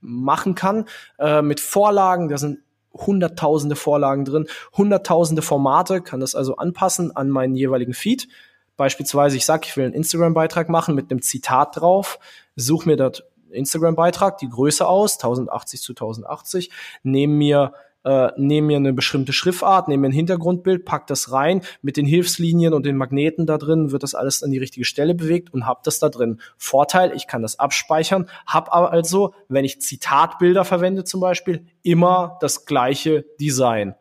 machen 0.00 0.54
kann 0.54 0.84
äh, 1.18 1.40
mit 1.40 1.60
Vorlagen. 1.60 2.28
Da 2.28 2.36
sind 2.36 2.58
hunderttausende 2.92 3.76
Vorlagen 3.76 4.24
drin, 4.24 4.46
hunderttausende 4.76 5.40
Formate, 5.40 6.02
kann 6.02 6.20
das 6.20 6.34
also 6.34 6.56
anpassen 6.56 7.14
an 7.16 7.30
meinen 7.30 7.54
jeweiligen 7.54 7.94
Feed. 7.94 8.28
Beispielsweise, 8.76 9.36
ich 9.36 9.46
sage, 9.46 9.62
ich 9.66 9.76
will 9.76 9.84
einen 9.84 9.94
Instagram-Beitrag 9.94 10.68
machen 10.68 10.94
mit 10.94 11.10
einem 11.10 11.22
Zitat 11.22 11.76
drauf, 11.76 12.18
suche 12.56 12.88
mir 12.88 12.96
dort 12.96 13.24
Instagram-Beitrag, 13.50 14.38
die 14.38 14.48
Größe 14.48 14.86
aus, 14.86 15.14
1080 15.14 15.80
zu 15.80 15.92
1080, 15.92 16.70
nehme 17.02 17.34
mir 17.34 17.72
äh, 18.04 18.30
nehme 18.36 18.66
mir 18.66 18.76
eine 18.76 18.92
bestimmte 18.92 19.32
Schriftart, 19.32 19.88
nehme 19.88 20.02
mir 20.02 20.08
ein 20.08 20.12
Hintergrundbild, 20.12 20.84
pack 20.84 21.06
das 21.06 21.32
rein, 21.32 21.62
mit 21.82 21.96
den 21.96 22.06
Hilfslinien 22.06 22.74
und 22.74 22.84
den 22.84 22.96
Magneten 22.96 23.46
da 23.46 23.56
drin 23.56 23.92
wird 23.92 24.02
das 24.02 24.14
alles 24.14 24.42
an 24.42 24.50
die 24.50 24.58
richtige 24.58 24.84
Stelle 24.84 25.14
bewegt 25.14 25.52
und 25.52 25.66
hab 25.66 25.82
das 25.84 25.98
da 25.98 26.10
drin. 26.10 26.40
Vorteil, 26.58 27.12
ich 27.16 27.26
kann 27.26 27.42
das 27.42 27.58
abspeichern, 27.58 28.28
hab 28.46 28.74
aber 28.74 28.92
also, 28.92 29.34
wenn 29.48 29.64
ich 29.64 29.80
Zitatbilder 29.80 30.64
verwende 30.64 31.04
zum 31.04 31.20
Beispiel, 31.20 31.64
immer 31.82 32.36
das 32.40 32.66
gleiche 32.66 33.24
Design. 33.40 33.94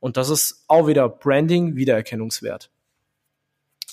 Und 0.00 0.16
das 0.16 0.30
ist 0.30 0.64
auch 0.68 0.86
wieder 0.88 1.08
Branding, 1.08 1.76
Wiedererkennungswert. 1.76 2.70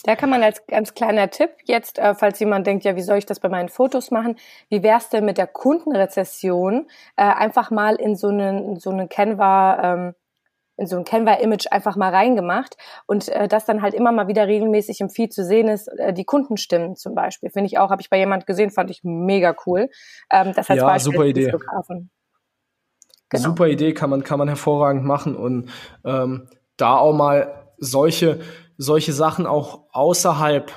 Da 0.04 0.16
kann 0.16 0.30
man 0.30 0.42
als 0.42 0.66
ganz 0.66 0.94
kleiner 0.94 1.30
Tipp 1.30 1.52
jetzt, 1.66 2.00
äh, 2.00 2.16
falls 2.16 2.40
jemand 2.40 2.66
denkt, 2.66 2.86
ja, 2.86 2.96
wie 2.96 3.02
soll 3.02 3.18
ich 3.18 3.26
das 3.26 3.40
bei 3.40 3.50
meinen 3.50 3.70
Fotos 3.70 4.10
machen? 4.10 4.38
Wie 4.70 4.82
wär's 4.82 5.10
denn 5.10 5.26
mit 5.26 5.38
der 5.38 5.48
Kundenrezession? 5.48 6.88
Äh, 7.18 7.24
einfach 7.24 7.70
mal 7.70 7.96
in 7.96 8.16
so 8.16 8.28
einen, 8.28 8.70
in 8.70 8.80
so 8.80 8.90
einen 8.90 9.10
Canva, 9.10 9.94
ähm, 9.94 10.16
in 10.78 10.88
so 10.88 10.98
ein 10.98 11.04
Canva-Image 11.04 11.68
einfach 11.70 11.96
mal 11.96 12.10
reingemacht 12.10 12.76
und 13.06 13.30
äh, 13.30 13.48
das 13.48 13.66
dann 13.66 13.84
halt 13.84 13.94
immer 13.94 14.12
mal 14.12 14.28
wieder 14.28 14.48
regelmäßig 14.48 15.02
im 15.02 15.10
Feed 15.10 15.32
zu 15.34 15.44
sehen 15.44 15.68
ist, 15.68 15.88
äh, 15.88 16.14
die 16.14 16.26
Kundenstimmen 16.26 16.96
zum 16.96 17.14
Beispiel. 17.14 17.52
Finde 17.52 17.68
ich 17.68 17.78
auch, 17.78 17.92
habe 17.92 18.02
ich 18.02 18.10
bei 18.10 18.18
jemand 18.18 18.48
gesehen, 18.48 18.72
fand 18.72 18.90
ich 18.90 19.02
mega 19.04 19.56
cool. 19.68 19.90
Ähm, 20.32 20.54
das 20.56 20.70
heißt 20.70 20.82
ja, 20.82 20.88
Beispiel 20.88 21.14
super 21.14 21.26
Idee. 21.26 21.54
Genau. 23.30 23.44
Super 23.44 23.68
Idee, 23.68 23.94
kann 23.94 24.10
man, 24.10 24.24
kann 24.24 24.40
man 24.40 24.48
hervorragend 24.48 25.06
machen 25.06 25.38
und 25.38 25.70
ähm, 26.04 26.50
da 26.76 26.98
auch 26.98 27.14
mal 27.14 27.62
solche 27.78 28.40
solche 28.82 29.14
Sachen 29.14 29.46
auch 29.46 29.84
außerhalb 29.92 30.72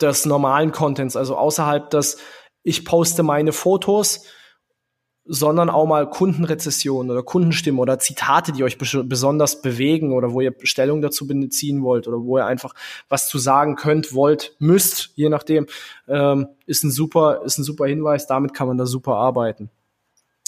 des 0.00 0.26
normalen 0.26 0.72
Contents, 0.72 1.16
also 1.16 1.36
außerhalb 1.36 1.90
des, 1.90 2.18
ich 2.64 2.84
poste 2.84 3.22
meine 3.22 3.52
Fotos, 3.52 4.24
sondern 5.24 5.70
auch 5.70 5.86
mal 5.86 6.08
Kundenrezessionen 6.08 7.10
oder 7.10 7.22
Kundenstimmen 7.22 7.78
oder 7.78 7.98
Zitate, 7.98 8.50
die 8.50 8.64
euch 8.64 8.78
besonders 8.78 9.62
bewegen 9.62 10.12
oder 10.12 10.32
wo 10.32 10.40
ihr 10.40 10.54
Stellung 10.62 11.02
dazu 11.02 11.26
beziehen 11.26 11.82
wollt 11.82 12.08
oder 12.08 12.18
wo 12.18 12.38
ihr 12.38 12.46
einfach 12.46 12.74
was 13.08 13.28
zu 13.28 13.38
sagen 13.38 13.76
könnt, 13.76 14.14
wollt, 14.14 14.56
müsst, 14.58 15.10
je 15.14 15.28
nachdem, 15.28 15.66
ähm, 16.08 16.48
ist 16.66 16.82
ein 16.82 16.90
super, 16.90 17.42
ist 17.44 17.58
ein 17.58 17.64
super 17.64 17.86
Hinweis. 17.86 18.26
Damit 18.26 18.54
kann 18.54 18.66
man 18.68 18.78
da 18.78 18.86
super 18.86 19.16
arbeiten. 19.16 19.70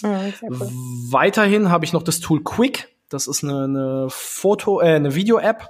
Ja, 0.00 0.20
cool. 0.42 0.70
Weiterhin 1.10 1.70
habe 1.70 1.84
ich 1.84 1.92
noch 1.92 2.02
das 2.02 2.20
Tool 2.20 2.42
Quick. 2.42 2.88
Das 3.10 3.26
ist 3.26 3.44
eine, 3.44 3.64
eine 3.64 4.06
Foto, 4.08 4.80
äh, 4.80 4.94
eine 4.94 5.14
Video-App 5.14 5.68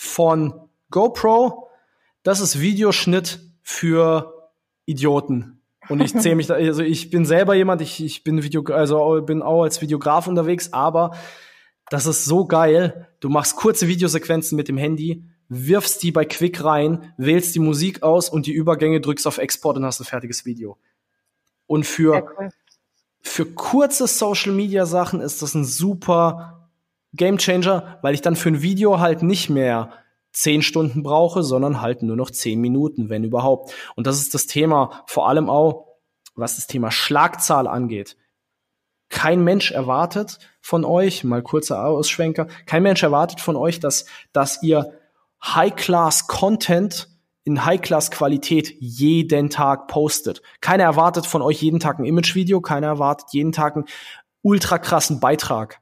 von 0.00 0.54
GoPro. 0.90 1.68
Das 2.22 2.40
ist 2.40 2.58
Videoschnitt 2.58 3.40
für 3.62 4.50
Idioten. 4.86 5.60
Und 5.90 6.00
ich 6.00 6.16
zähle 6.16 6.36
mich 6.36 6.46
da, 6.46 6.54
also 6.54 6.82
ich 6.82 7.10
bin 7.10 7.26
selber 7.26 7.54
jemand, 7.54 7.82
ich, 7.82 8.02
ich 8.02 8.24
bin 8.24 8.42
Video, 8.42 8.62
also 8.72 9.20
bin 9.20 9.42
auch 9.42 9.62
als 9.62 9.82
Videograf 9.82 10.26
unterwegs, 10.26 10.72
aber 10.72 11.14
das 11.90 12.06
ist 12.06 12.24
so 12.24 12.46
geil. 12.46 13.08
Du 13.20 13.28
machst 13.28 13.56
kurze 13.56 13.88
Videosequenzen 13.88 14.56
mit 14.56 14.68
dem 14.68 14.78
Handy, 14.78 15.22
wirfst 15.48 16.02
die 16.02 16.12
bei 16.12 16.24
Quick 16.24 16.64
rein, 16.64 17.12
wählst 17.18 17.54
die 17.54 17.60
Musik 17.60 18.02
aus 18.02 18.30
und 18.30 18.46
die 18.46 18.52
Übergänge 18.52 19.02
drückst 19.02 19.26
auf 19.26 19.36
Export 19.36 19.76
und 19.76 19.84
hast 19.84 20.00
ein 20.00 20.06
fertiges 20.06 20.46
Video. 20.46 20.78
Und 21.66 21.84
für, 21.84 22.26
cool. 22.38 22.48
für 23.20 23.44
kurze 23.44 24.06
Social 24.06 24.52
Media 24.52 24.86
Sachen 24.86 25.20
ist 25.20 25.42
das 25.42 25.54
ein 25.54 25.66
super 25.66 26.59
Gamechanger, 27.12 27.98
weil 28.02 28.14
ich 28.14 28.20
dann 28.20 28.36
für 28.36 28.50
ein 28.50 28.62
Video 28.62 29.00
halt 29.00 29.22
nicht 29.22 29.50
mehr 29.50 29.92
zehn 30.32 30.62
Stunden 30.62 31.02
brauche, 31.02 31.42
sondern 31.42 31.80
halt 31.80 32.02
nur 32.02 32.16
noch 32.16 32.30
zehn 32.30 32.60
Minuten, 32.60 33.08
wenn 33.08 33.24
überhaupt. 33.24 33.74
Und 33.96 34.06
das 34.06 34.20
ist 34.20 34.34
das 34.34 34.46
Thema, 34.46 35.02
vor 35.06 35.28
allem 35.28 35.50
auch, 35.50 35.86
was 36.34 36.56
das 36.56 36.66
Thema 36.66 36.90
Schlagzahl 36.90 37.66
angeht. 37.66 38.16
Kein 39.08 39.42
Mensch 39.42 39.72
erwartet 39.72 40.38
von 40.60 40.84
euch, 40.84 41.24
mal 41.24 41.42
kurzer 41.42 41.84
Ausschwenker, 41.84 42.46
kein 42.66 42.84
Mensch 42.84 43.02
erwartet 43.02 43.40
von 43.40 43.56
euch, 43.56 43.80
dass, 43.80 44.06
dass 44.32 44.62
ihr 44.62 44.92
High-Class-Content 45.44 47.08
in 47.42 47.64
High-Class-Qualität 47.64 48.76
jeden 48.78 49.50
Tag 49.50 49.88
postet. 49.88 50.42
Keiner 50.60 50.84
erwartet 50.84 51.26
von 51.26 51.42
euch 51.42 51.60
jeden 51.60 51.80
Tag 51.80 51.98
ein 51.98 52.04
Image-Video, 52.04 52.60
keiner 52.60 52.86
erwartet 52.86 53.28
jeden 53.32 53.50
Tag 53.50 53.74
einen 53.74 53.86
ultra 54.42 54.78
krassen 54.78 55.18
Beitrag 55.18 55.80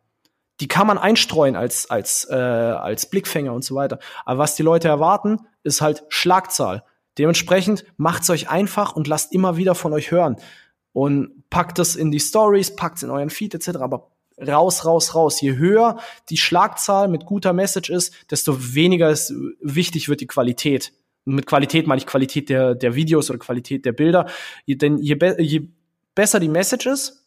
die 0.60 0.68
kann 0.68 0.86
man 0.86 0.98
einstreuen 0.98 1.56
als, 1.56 1.88
als, 1.90 2.26
äh, 2.30 2.34
als 2.34 3.08
Blickfänger 3.10 3.52
und 3.52 3.64
so 3.64 3.74
weiter. 3.74 3.98
Aber 4.24 4.38
was 4.38 4.56
die 4.56 4.62
Leute 4.62 4.88
erwarten, 4.88 5.40
ist 5.62 5.80
halt 5.80 6.04
Schlagzahl. 6.08 6.84
Dementsprechend 7.16 7.84
macht's 7.96 8.30
euch 8.30 8.48
einfach 8.48 8.94
und 8.94 9.06
lasst 9.06 9.32
immer 9.32 9.56
wieder 9.56 9.74
von 9.74 9.92
euch 9.92 10.10
hören. 10.10 10.36
Und 10.92 11.48
packt 11.50 11.78
es 11.78 11.96
in 11.96 12.10
die 12.10 12.20
Stories, 12.20 12.74
packt 12.74 12.98
es 12.98 13.02
in 13.02 13.10
euren 13.10 13.30
Feed 13.30 13.54
etc. 13.54 13.78
Aber 13.78 14.10
raus, 14.46 14.84
raus, 14.84 15.14
raus. 15.14 15.40
Je 15.40 15.56
höher 15.56 15.98
die 16.28 16.36
Schlagzahl 16.36 17.08
mit 17.08 17.26
guter 17.26 17.52
Message 17.52 17.90
ist, 17.90 18.14
desto 18.30 18.74
weniger 18.74 19.10
ist, 19.10 19.32
wichtig 19.60 20.08
wird 20.08 20.20
die 20.20 20.26
Qualität. 20.26 20.92
Und 21.24 21.34
mit 21.34 21.46
Qualität 21.46 21.86
meine 21.86 22.00
ich 22.00 22.06
Qualität 22.06 22.48
der, 22.48 22.74
der 22.74 22.94
Videos 22.94 23.30
oder 23.30 23.38
Qualität 23.38 23.84
der 23.84 23.92
Bilder. 23.92 24.26
Denn 24.66 24.98
je, 24.98 25.14
be 25.14 25.36
je 25.40 25.68
besser 26.14 26.40
die 26.40 26.48
Message 26.48 26.86
ist, 26.86 27.17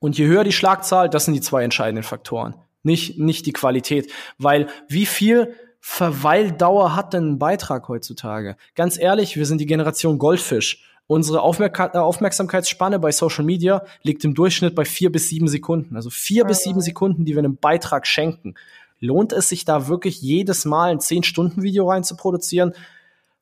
und 0.00 0.18
je 0.18 0.26
höher 0.26 0.44
die 0.44 0.52
Schlagzahl, 0.52 1.08
das 1.08 1.26
sind 1.26 1.34
die 1.34 1.40
zwei 1.40 1.62
entscheidenden 1.62 2.02
Faktoren. 2.02 2.54
Nicht, 2.82 3.18
nicht 3.18 3.46
die 3.46 3.52
Qualität. 3.52 4.10
Weil 4.38 4.68
wie 4.88 5.06
viel 5.06 5.54
Verweildauer 5.78 6.96
hat 6.96 7.12
denn 7.12 7.32
ein 7.32 7.38
Beitrag 7.38 7.88
heutzutage? 7.88 8.56
Ganz 8.74 8.98
ehrlich, 8.98 9.36
wir 9.36 9.46
sind 9.46 9.60
die 9.60 9.66
Generation 9.66 10.18
Goldfisch. 10.18 10.86
Unsere 11.06 11.42
Aufmerk 11.42 11.78
äh, 11.78 11.98
Aufmerksamkeitsspanne 11.98 12.98
bei 12.98 13.12
Social 13.12 13.44
Media 13.44 13.84
liegt 14.02 14.24
im 14.24 14.34
Durchschnitt 14.34 14.74
bei 14.74 14.84
vier 14.84 15.12
bis 15.12 15.28
sieben 15.28 15.48
Sekunden. 15.48 15.96
Also 15.96 16.08
vier 16.08 16.42
ja. 16.42 16.44
bis 16.44 16.62
sieben 16.62 16.80
Sekunden, 16.80 17.24
die 17.24 17.32
wir 17.34 17.40
einem 17.40 17.56
Beitrag 17.56 18.06
schenken. 18.06 18.54
Lohnt 19.00 19.32
es 19.32 19.48
sich 19.48 19.64
da 19.64 19.88
wirklich 19.88 20.22
jedes 20.22 20.64
Mal 20.64 20.90
ein 20.90 21.00
zehn 21.00 21.22
Stunden 21.24 21.62
Video 21.62 21.88
rein 21.88 22.04
zu 22.04 22.16
produzieren? 22.16 22.72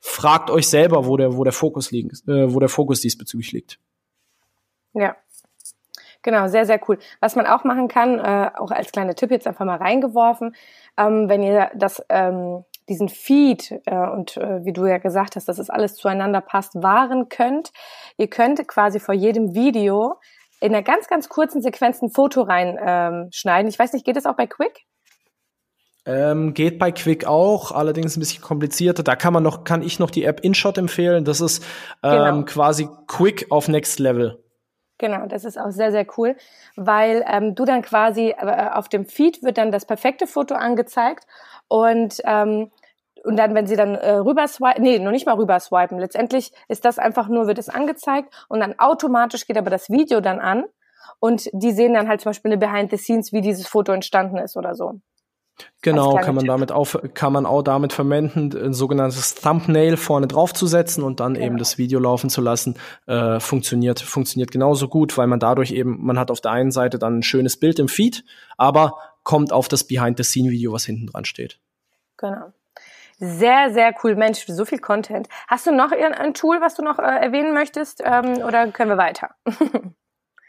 Fragt 0.00 0.50
euch 0.50 0.66
selber, 0.66 1.06
wo 1.06 1.16
der, 1.16 1.36
wo 1.36 1.44
der 1.44 1.52
Fokus 1.52 1.90
liegt, 1.90 2.26
äh, 2.28 2.52
wo 2.52 2.58
der 2.58 2.68
Fokus 2.68 3.00
diesbezüglich 3.00 3.52
liegt. 3.52 3.78
Ja, 4.94 5.16
Genau, 6.22 6.48
sehr, 6.48 6.66
sehr 6.66 6.80
cool. 6.88 6.98
Was 7.20 7.36
man 7.36 7.46
auch 7.46 7.64
machen 7.64 7.88
kann, 7.88 8.18
äh, 8.18 8.50
auch 8.56 8.70
als 8.70 8.92
kleiner 8.92 9.14
Tipp 9.14 9.30
jetzt 9.30 9.46
einfach 9.46 9.64
mal 9.64 9.76
reingeworfen, 9.76 10.54
ähm, 10.96 11.28
wenn 11.28 11.42
ihr 11.42 11.70
das, 11.74 12.02
ähm, 12.08 12.64
diesen 12.88 13.08
Feed 13.08 13.80
äh, 13.86 13.94
und 13.94 14.36
äh, 14.36 14.64
wie 14.64 14.72
du 14.72 14.86
ja 14.86 14.98
gesagt 14.98 15.36
hast, 15.36 15.48
dass 15.48 15.58
es 15.58 15.70
alles 15.70 15.94
zueinander 15.94 16.40
passt, 16.40 16.74
wahren 16.82 17.28
könnt. 17.28 17.70
Ihr 18.16 18.28
könnt 18.28 18.66
quasi 18.66 18.98
vor 18.98 19.14
jedem 19.14 19.54
Video 19.54 20.18
in 20.60 20.74
einer 20.74 20.82
ganz, 20.82 21.06
ganz 21.06 21.28
kurzen 21.28 21.62
Sequenz 21.62 22.02
ein 22.02 22.10
Foto 22.10 22.42
reinschneiden. 22.42 23.66
Ähm, 23.66 23.68
ich 23.68 23.78
weiß 23.78 23.92
nicht, 23.92 24.04
geht 24.04 24.16
das 24.16 24.26
auch 24.26 24.36
bei 24.36 24.46
Quick? 24.46 24.84
Ähm, 26.04 26.54
geht 26.54 26.78
bei 26.78 26.90
Quick 26.90 27.26
auch, 27.26 27.70
allerdings 27.70 28.16
ein 28.16 28.20
bisschen 28.20 28.42
komplizierter. 28.42 29.02
Da 29.02 29.14
kann 29.14 29.34
man 29.34 29.42
noch, 29.42 29.64
kann 29.64 29.82
ich 29.82 29.98
noch 29.98 30.10
die 30.10 30.24
App 30.24 30.40
InShot 30.40 30.78
empfehlen. 30.78 31.24
Das 31.24 31.40
ist 31.40 31.62
ähm, 32.02 32.10
genau. 32.10 32.42
quasi 32.44 32.88
Quick 33.06 33.46
auf 33.50 33.68
Next 33.68 33.98
Level. 33.98 34.42
Genau, 34.98 35.26
das 35.26 35.44
ist 35.44 35.58
auch 35.58 35.70
sehr, 35.70 35.92
sehr 35.92 36.06
cool, 36.16 36.36
weil 36.74 37.24
ähm, 37.28 37.54
du 37.54 37.64
dann 37.64 37.82
quasi 37.82 38.34
äh, 38.36 38.70
auf 38.72 38.88
dem 38.88 39.06
Feed 39.06 39.42
wird 39.44 39.56
dann 39.56 39.70
das 39.70 39.86
perfekte 39.86 40.26
Foto 40.26 40.54
angezeigt 40.54 41.24
und 41.68 42.20
ähm, 42.24 42.70
und 43.24 43.36
dann, 43.36 43.54
wenn 43.54 43.66
sie 43.66 43.76
dann 43.76 43.96
äh, 43.96 44.12
rüber 44.12 44.46
swipen, 44.46 44.82
nee, 44.82 44.98
noch 45.00 45.10
nicht 45.10 45.26
mal 45.26 45.34
rüber 45.34 45.58
swipen, 45.58 45.98
letztendlich 45.98 46.52
ist 46.68 46.84
das 46.84 46.98
einfach 46.98 47.28
nur, 47.28 47.46
wird 47.48 47.58
es 47.58 47.68
angezeigt 47.68 48.32
und 48.48 48.60
dann 48.60 48.78
automatisch 48.78 49.46
geht 49.46 49.58
aber 49.58 49.70
das 49.70 49.90
Video 49.90 50.20
dann 50.20 50.40
an 50.40 50.64
und 51.20 51.48
die 51.52 51.72
sehen 51.72 51.94
dann 51.94 52.08
halt 52.08 52.20
zum 52.20 52.30
Beispiel 52.30 52.52
eine 52.52 52.58
Behind 52.58 52.90
the 52.90 52.96
Scenes, 52.96 53.32
wie 53.32 53.40
dieses 53.40 53.66
Foto 53.66 53.92
entstanden 53.92 54.38
ist 54.38 54.56
oder 54.56 54.74
so. 54.74 55.00
Genau, 55.82 56.16
kann 56.16 56.34
man 56.34 56.44
Tipp. 56.44 56.48
damit 56.48 56.72
auch, 56.72 56.94
kann 57.14 57.32
man 57.32 57.46
auch 57.46 57.62
damit 57.62 57.92
verwenden, 57.92 58.50
ein 58.56 58.72
sogenanntes 58.72 59.36
Thumbnail 59.36 59.96
vorne 59.96 60.26
drauf 60.26 60.52
zu 60.52 60.66
setzen 60.66 61.04
und 61.04 61.20
dann 61.20 61.34
genau. 61.34 61.46
eben 61.46 61.58
das 61.58 61.78
Video 61.78 62.00
laufen 62.00 62.30
zu 62.30 62.40
lassen. 62.40 62.76
Äh, 63.06 63.38
funktioniert, 63.38 64.00
funktioniert 64.00 64.50
genauso 64.50 64.88
gut, 64.88 65.16
weil 65.16 65.28
man 65.28 65.40
dadurch 65.40 65.70
eben, 65.70 66.04
man 66.04 66.18
hat 66.18 66.30
auf 66.30 66.40
der 66.40 66.50
einen 66.50 66.72
Seite 66.72 66.98
dann 66.98 67.18
ein 67.18 67.22
schönes 67.22 67.56
Bild 67.56 67.78
im 67.78 67.88
Feed, 67.88 68.24
aber 68.56 68.98
kommt 69.22 69.52
auf 69.52 69.68
das 69.68 69.84
Behind-the-Scene-Video, 69.84 70.72
was 70.72 70.84
hinten 70.84 71.06
dran 71.06 71.24
steht. 71.24 71.60
Genau. 72.16 72.52
Sehr, 73.20 73.72
sehr 73.72 73.94
cool. 74.02 74.14
Mensch, 74.14 74.44
so 74.46 74.64
viel 74.64 74.78
Content. 74.78 75.28
Hast 75.48 75.66
du 75.66 75.72
noch 75.72 75.90
ein 75.92 76.34
Tool, 76.34 76.60
was 76.60 76.76
du 76.76 76.82
noch 76.82 76.98
äh, 76.98 77.02
erwähnen 77.02 77.52
möchtest, 77.52 78.00
ähm, 78.04 78.38
oder 78.46 78.68
können 78.68 78.90
wir 78.90 78.98
weiter? 78.98 79.30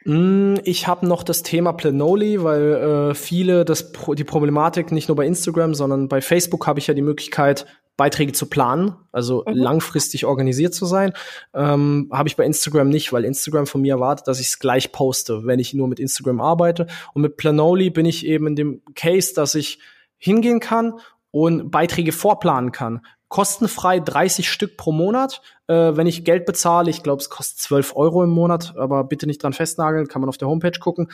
Mm, 0.05 0.55
ich 0.63 0.87
habe 0.87 1.05
noch 1.05 1.23
das 1.23 1.43
Thema 1.43 1.73
Planoli, 1.73 2.43
weil 2.43 2.73
äh, 3.11 3.15
viele 3.15 3.65
das 3.65 3.91
die 4.17 4.23
Problematik 4.23 4.91
nicht 4.91 5.07
nur 5.07 5.15
bei 5.15 5.25
Instagram, 5.25 5.73
sondern 5.73 6.07
bei 6.07 6.21
Facebook 6.21 6.67
habe 6.67 6.79
ich 6.79 6.87
ja 6.87 6.93
die 6.93 7.01
Möglichkeit, 7.01 7.65
Beiträge 7.99 8.31
zu 8.31 8.45
planen, 8.45 8.95
also 9.11 9.43
mhm. 9.45 9.55
langfristig 9.55 10.25
organisiert 10.25 10.73
zu 10.73 10.85
sein. 10.85 11.11
Ähm, 11.53 12.09
Habe 12.13 12.29
ich 12.29 12.37
bei 12.37 12.45
Instagram 12.45 12.87
nicht, 12.87 13.11
weil 13.11 13.25
Instagram 13.25 13.67
von 13.67 13.81
mir 13.81 13.95
erwartet, 13.95 14.25
dass 14.25 14.39
ich 14.39 14.47
es 14.47 14.59
gleich 14.59 14.93
poste, 14.93 15.45
wenn 15.45 15.59
ich 15.59 15.73
nur 15.73 15.89
mit 15.89 15.99
Instagram 15.99 16.39
arbeite. 16.39 16.87
Und 17.13 17.23
mit 17.23 17.35
Planoli 17.35 17.89
bin 17.89 18.05
ich 18.05 18.25
eben 18.25 18.47
in 18.47 18.55
dem 18.55 18.81
Case, 18.95 19.33
dass 19.33 19.53
ich 19.53 19.79
hingehen 20.17 20.61
kann 20.61 20.93
und 21.31 21.71
Beiträge 21.71 22.13
vorplanen 22.13 22.71
kann. 22.71 23.01
Kostenfrei 23.29 23.99
30 23.99 24.49
Stück 24.49 24.75
pro 24.75 24.91
Monat. 24.91 25.41
Äh, 25.67 25.95
wenn 25.95 26.07
ich 26.07 26.25
Geld 26.25 26.45
bezahle, 26.45 26.89
ich 26.89 27.03
glaube, 27.03 27.21
es 27.21 27.29
kostet 27.29 27.59
12 27.59 27.95
Euro 27.95 28.23
im 28.23 28.31
Monat, 28.31 28.73
aber 28.75 29.03
bitte 29.03 29.27
nicht 29.27 29.41
dran 29.41 29.53
festnageln, 29.53 30.07
kann 30.07 30.21
man 30.21 30.29
auf 30.29 30.37
der 30.37 30.47
Homepage 30.47 30.77
gucken. 30.79 31.09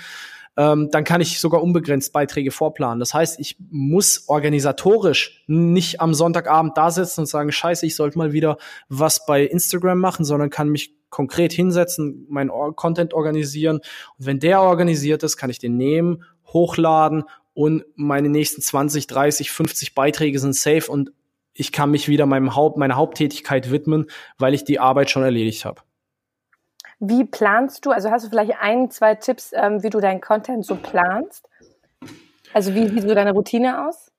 Ähm, 0.58 0.90
dann 0.90 1.04
kann 1.04 1.20
ich 1.20 1.42
sogar 1.42 1.62
unbegrenzt 1.62 2.14
Beiträge 2.14 2.52
vorplanen. 2.52 3.00
Das 3.00 3.14
heißt, 3.14 3.40
ich 3.42 3.58
muss 3.70 4.24
organisatorisch 4.28 5.44
nicht 5.48 6.00
am 6.00 6.14
Sonntagabend 6.14 6.78
da 6.78 6.92
sitzen 6.92 7.22
und 7.22 7.26
sagen, 7.26 7.52
scheiße, 7.52 7.86
ich 7.86 7.98
sollte 7.98 8.18
mal 8.18 8.32
wieder 8.32 8.58
was 8.88 9.26
bei 9.26 9.44
Instagram 9.44 10.00
machen, 10.00 10.24
sondern 10.24 10.50
kann 10.50 10.70
mich 10.70 10.96
konkret 11.10 11.52
hinsetzen, 11.52 12.26
meinen 12.30 12.52
Content 12.76 13.14
organisieren. 13.14 13.78
Und 14.18 14.26
wenn 14.26 14.40
der 14.40 14.62
organisiert 14.62 15.24
ist, 15.24 15.36
kann 15.36 15.50
ich 15.50 15.60
den 15.60 15.76
nehmen, 15.76 16.24
hochladen 16.48 17.26
und 17.54 17.84
meine 17.96 18.30
nächsten 18.30 18.62
20, 18.62 19.08
30, 19.08 19.52
50 19.52 19.96
Beiträge 19.96 20.40
sind 20.40 20.56
safe 20.56 20.90
und 20.90 21.12
ich 21.56 21.72
kann 21.72 21.90
mich 21.90 22.08
wieder 22.08 22.26
meinem 22.26 22.56
Haupt, 22.56 22.78
meiner 22.78 22.98
Haupttätigkeit 22.98 23.72
widmen, 23.72 24.08
weil 24.38 24.54
ich 24.54 24.66
die 24.66 24.80
Arbeit 24.80 25.10
schon 25.10 25.24
erledigt 25.24 25.66
habe. 25.66 25.82
Wie 27.00 27.24
planst 27.24 27.86
du? 27.86 27.92
Also 27.92 28.12
hast 28.12 28.26
du 28.26 28.30
vielleicht 28.30 28.60
ein, 28.60 28.92
zwei 28.92 29.16
Tipps, 29.16 29.52
ähm, 29.54 29.82
wie 29.82 29.90
du 29.90 30.00
deinen 30.00 30.22
Content 30.22 30.66
so 30.66 30.76
planst? 30.76 31.50
Also 32.54 32.76
wie 32.76 32.88
sieht 32.88 33.02
so 33.02 33.16
deine 33.16 33.32
Routine 33.32 33.88
aus? 33.88 34.12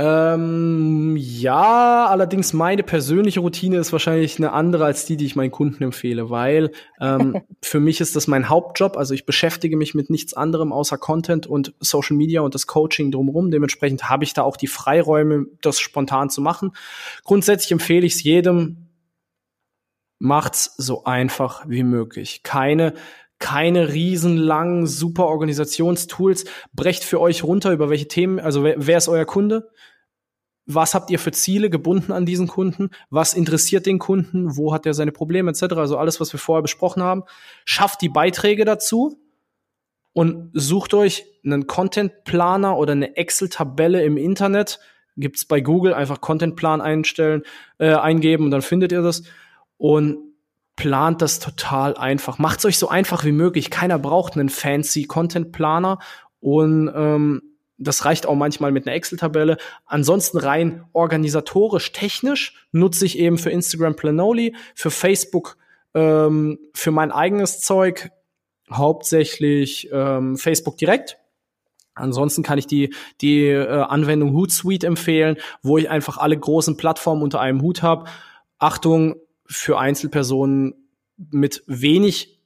Ähm, 0.00 1.16
ja, 1.18 2.06
allerdings 2.06 2.52
meine 2.52 2.84
persönliche 2.84 3.40
Routine 3.40 3.78
ist 3.78 3.90
wahrscheinlich 3.90 4.38
eine 4.38 4.52
andere 4.52 4.84
als 4.84 5.06
die, 5.06 5.16
die 5.16 5.26
ich 5.26 5.34
meinen 5.34 5.50
Kunden 5.50 5.82
empfehle, 5.82 6.30
weil 6.30 6.70
ähm, 7.00 7.42
für 7.62 7.80
mich 7.80 8.00
ist 8.00 8.14
das 8.14 8.28
mein 8.28 8.48
Hauptjob. 8.48 8.96
Also 8.96 9.12
ich 9.12 9.26
beschäftige 9.26 9.76
mich 9.76 9.96
mit 9.96 10.08
nichts 10.08 10.34
anderem 10.34 10.72
außer 10.72 10.98
Content 10.98 11.48
und 11.48 11.74
Social 11.80 12.16
Media 12.16 12.42
und 12.42 12.54
das 12.54 12.68
Coaching 12.68 13.10
drumherum. 13.10 13.50
Dementsprechend 13.50 14.08
habe 14.08 14.22
ich 14.22 14.34
da 14.34 14.42
auch 14.42 14.56
die 14.56 14.68
Freiräume, 14.68 15.46
das 15.62 15.80
spontan 15.80 16.30
zu 16.30 16.42
machen. 16.42 16.70
Grundsätzlich 17.24 17.72
empfehle 17.72 18.06
ich 18.06 18.14
es 18.14 18.22
jedem, 18.22 18.86
macht's 20.20 20.76
so 20.76 21.04
einfach 21.04 21.68
wie 21.68 21.82
möglich. 21.82 22.44
Keine 22.44 22.94
keine 23.40 23.92
riesenlangen 23.92 24.86
super 24.86 25.26
Organisationstools. 25.26 26.44
Brecht 26.72 27.04
für 27.04 27.20
euch 27.20 27.44
runter, 27.44 27.72
über 27.72 27.88
welche 27.88 28.08
Themen, 28.08 28.40
also 28.40 28.64
wer, 28.64 28.74
wer 28.78 28.98
ist 28.98 29.08
euer 29.08 29.24
Kunde? 29.24 29.70
Was 30.70 30.94
habt 30.94 31.10
ihr 31.10 31.18
für 31.18 31.32
Ziele 31.32 31.70
gebunden 31.70 32.12
an 32.12 32.26
diesen 32.26 32.46
Kunden? 32.46 32.90
Was 33.08 33.32
interessiert 33.32 33.86
den 33.86 33.98
Kunden? 33.98 34.54
Wo 34.56 34.74
hat 34.74 34.84
er 34.84 34.92
seine 34.92 35.12
Probleme 35.12 35.50
etc.? 35.50 35.72
Also 35.72 35.96
alles, 35.96 36.20
was 36.20 36.30
wir 36.32 36.38
vorher 36.38 36.60
besprochen 36.60 37.02
haben. 37.02 37.24
Schafft 37.64 38.02
die 38.02 38.10
Beiträge 38.10 38.66
dazu 38.66 39.18
und 40.12 40.50
sucht 40.52 40.92
euch 40.92 41.24
einen 41.42 41.66
Content-Planer 41.66 42.76
oder 42.76 42.92
eine 42.92 43.16
Excel-Tabelle 43.16 44.04
im 44.04 44.18
Internet. 44.18 44.78
Gibt's 45.16 45.46
bei 45.46 45.62
Google 45.62 45.94
einfach 45.94 46.20
Content-Plan 46.20 46.82
einstellen, 46.82 47.44
äh, 47.78 47.94
eingeben 47.94 48.44
und 48.44 48.50
dann 48.50 48.62
findet 48.62 48.92
ihr 48.92 49.00
das. 49.00 49.22
Und 49.78 50.18
plant 50.76 51.22
das 51.22 51.40
total 51.40 51.96
einfach. 51.96 52.38
Macht 52.38 52.58
es 52.58 52.66
euch 52.66 52.78
so 52.78 52.90
einfach 52.90 53.24
wie 53.24 53.32
möglich. 53.32 53.70
Keiner 53.70 53.98
braucht 53.98 54.34
einen 54.34 54.50
fancy 54.50 55.04
Content 55.04 55.50
Planer 55.50 55.98
und 56.40 56.92
ähm, 56.94 57.42
das 57.78 58.04
reicht 58.04 58.26
auch 58.26 58.34
manchmal 58.34 58.72
mit 58.72 58.86
einer 58.86 58.96
Excel-Tabelle. 58.96 59.56
Ansonsten 59.86 60.38
rein 60.38 60.84
organisatorisch, 60.92 61.92
technisch 61.92 62.54
nutze 62.72 63.06
ich 63.06 63.18
eben 63.18 63.38
für 63.38 63.50
Instagram 63.50 63.94
Planoli, 63.94 64.54
für 64.74 64.90
Facebook, 64.90 65.56
ähm, 65.94 66.58
für 66.74 66.90
mein 66.90 67.12
eigenes 67.12 67.60
Zeug 67.60 68.10
hauptsächlich 68.70 69.88
ähm, 69.92 70.36
Facebook 70.36 70.76
direkt. 70.76 71.18
Ansonsten 71.94 72.42
kann 72.42 72.58
ich 72.58 72.66
die, 72.66 72.94
die 73.20 73.46
äh, 73.46 73.66
Anwendung 73.66 74.34
Hootsuite 74.34 74.86
empfehlen, 74.86 75.36
wo 75.62 75.78
ich 75.78 75.88
einfach 75.88 76.18
alle 76.18 76.38
großen 76.38 76.76
Plattformen 76.76 77.22
unter 77.22 77.40
einem 77.40 77.62
Hut 77.62 77.82
habe. 77.82 78.08
Achtung, 78.58 79.16
für 79.46 79.78
Einzelpersonen 79.78 80.74
mit 81.16 81.64
wenig 81.66 82.37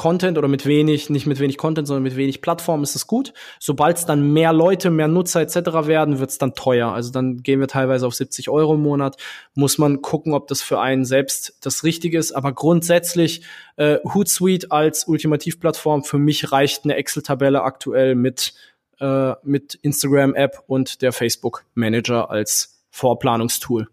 Content 0.00 0.38
oder 0.38 0.48
mit 0.48 0.64
wenig, 0.64 1.10
nicht 1.10 1.26
mit 1.26 1.40
wenig 1.40 1.58
Content, 1.58 1.86
sondern 1.86 2.02
mit 2.02 2.16
wenig 2.16 2.40
Plattform 2.40 2.82
ist 2.82 2.96
es 2.96 3.06
gut. 3.06 3.34
Sobald 3.58 3.98
es 3.98 4.06
dann 4.06 4.32
mehr 4.32 4.54
Leute, 4.54 4.88
mehr 4.88 5.08
Nutzer 5.08 5.42
etc. 5.42 5.86
werden, 5.86 6.20
wird 6.20 6.30
es 6.30 6.38
dann 6.38 6.54
teuer. 6.54 6.90
Also 6.90 7.12
dann 7.12 7.42
gehen 7.42 7.60
wir 7.60 7.68
teilweise 7.68 8.06
auf 8.06 8.14
70 8.14 8.48
Euro 8.48 8.76
im 8.76 8.80
Monat. 8.80 9.18
Muss 9.52 9.76
man 9.76 10.00
gucken, 10.00 10.32
ob 10.32 10.48
das 10.48 10.62
für 10.62 10.80
einen 10.80 11.04
selbst 11.04 11.58
das 11.60 11.84
Richtige 11.84 12.16
ist. 12.16 12.32
Aber 12.32 12.54
grundsätzlich 12.54 13.42
äh, 13.76 13.98
Hootsuite 14.14 14.70
als 14.70 15.04
Ultimativplattform 15.04 16.02
für 16.02 16.16
mich 16.16 16.50
reicht 16.50 16.84
eine 16.84 16.94
Excel-Tabelle 16.96 17.60
aktuell 17.62 18.14
mit 18.14 18.54
äh, 19.00 19.34
mit 19.42 19.74
Instagram-App 19.74 20.62
und 20.66 21.02
der 21.02 21.12
Facebook 21.12 21.66
Manager 21.74 22.30
als 22.30 22.82
Vorplanungstool. 22.88 23.86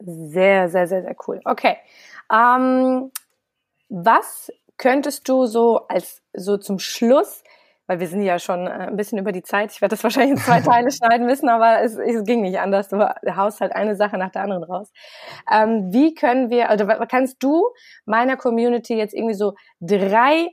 Sehr, 0.00 0.68
sehr, 0.68 0.88
sehr, 0.88 1.02
sehr 1.02 1.16
cool. 1.28 1.40
Okay. 1.44 1.76
Ähm, 2.32 3.12
was 3.88 4.50
könntest 4.76 5.28
du 5.28 5.46
so 5.46 5.86
als 5.88 6.22
so 6.32 6.56
zum 6.56 6.78
Schluss, 6.78 7.42
weil 7.86 8.00
wir 8.00 8.08
sind 8.08 8.22
ja 8.22 8.38
schon 8.38 8.66
äh, 8.66 8.70
ein 8.70 8.96
bisschen 8.96 9.18
über 9.18 9.32
die 9.32 9.42
Zeit, 9.42 9.72
ich 9.72 9.80
werde 9.80 9.94
das 9.94 10.04
wahrscheinlich 10.04 10.32
in 10.32 10.44
zwei 10.44 10.60
Teile 10.62 10.90
schneiden 10.90 11.26
müssen, 11.26 11.48
aber 11.48 11.82
es, 11.82 11.96
es 11.96 12.24
ging 12.24 12.42
nicht 12.42 12.58
anders. 12.58 12.88
Du 12.88 12.98
haust 13.36 13.60
halt 13.60 13.72
eine 13.72 13.96
Sache 13.96 14.18
nach 14.18 14.30
der 14.30 14.42
anderen 14.42 14.64
raus. 14.64 14.90
Ähm, 15.50 15.92
wie 15.92 16.14
können 16.14 16.50
wir, 16.50 16.70
also 16.70 16.86
kannst 17.08 17.42
du 17.42 17.68
meiner 18.04 18.36
Community 18.36 18.94
jetzt 18.94 19.14
irgendwie 19.14 19.34
so 19.34 19.54
drei 19.80 20.48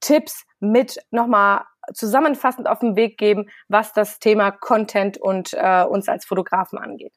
Tipps 0.00 0.44
mit 0.60 0.98
nochmal 1.10 1.62
zusammenfassend 1.94 2.68
auf 2.68 2.78
den 2.78 2.96
Weg 2.96 3.18
geben, 3.18 3.48
was 3.68 3.92
das 3.92 4.18
Thema 4.18 4.52
Content 4.52 5.18
und 5.18 5.52
äh, 5.54 5.84
uns 5.84 6.08
als 6.08 6.24
Fotografen 6.24 6.78
angeht? 6.78 7.14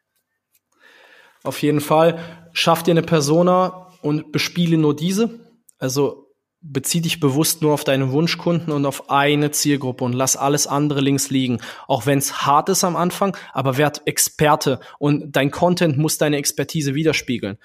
Auf 1.43 1.61
jeden 1.61 1.81
Fall. 1.81 2.19
Schaff 2.53 2.81
dir 2.81 2.91
eine 2.91 3.03
Persona 3.03 3.91
und 4.01 4.31
bespiele 4.31 4.77
nur 4.77 4.95
diese. 4.95 5.39
Also 5.77 6.24
bezieh 6.67 7.01
dich 7.01 7.19
bewusst 7.19 7.61
nur 7.61 7.73
auf 7.73 7.83
deinen 7.83 8.11
Wunschkunden 8.11 8.73
und 8.73 8.85
auf 8.85 9.09
eine 9.09 9.51
Zielgruppe 9.51 10.03
und 10.03 10.13
lass 10.13 10.35
alles 10.35 10.67
andere 10.67 11.01
links 11.01 11.29
liegen. 11.29 11.61
Auch 11.87 12.05
wenn 12.05 12.17
es 12.17 12.45
hart 12.45 12.69
ist 12.69 12.83
am 12.83 12.95
Anfang, 12.95 13.37
aber 13.53 13.77
werd 13.77 14.01
Experte 14.05 14.79
und 14.97 15.35
dein 15.35 15.51
Content 15.51 15.97
muss 15.97 16.17
deine 16.17 16.37
Expertise 16.37 16.95
widerspiegeln. 16.95 17.57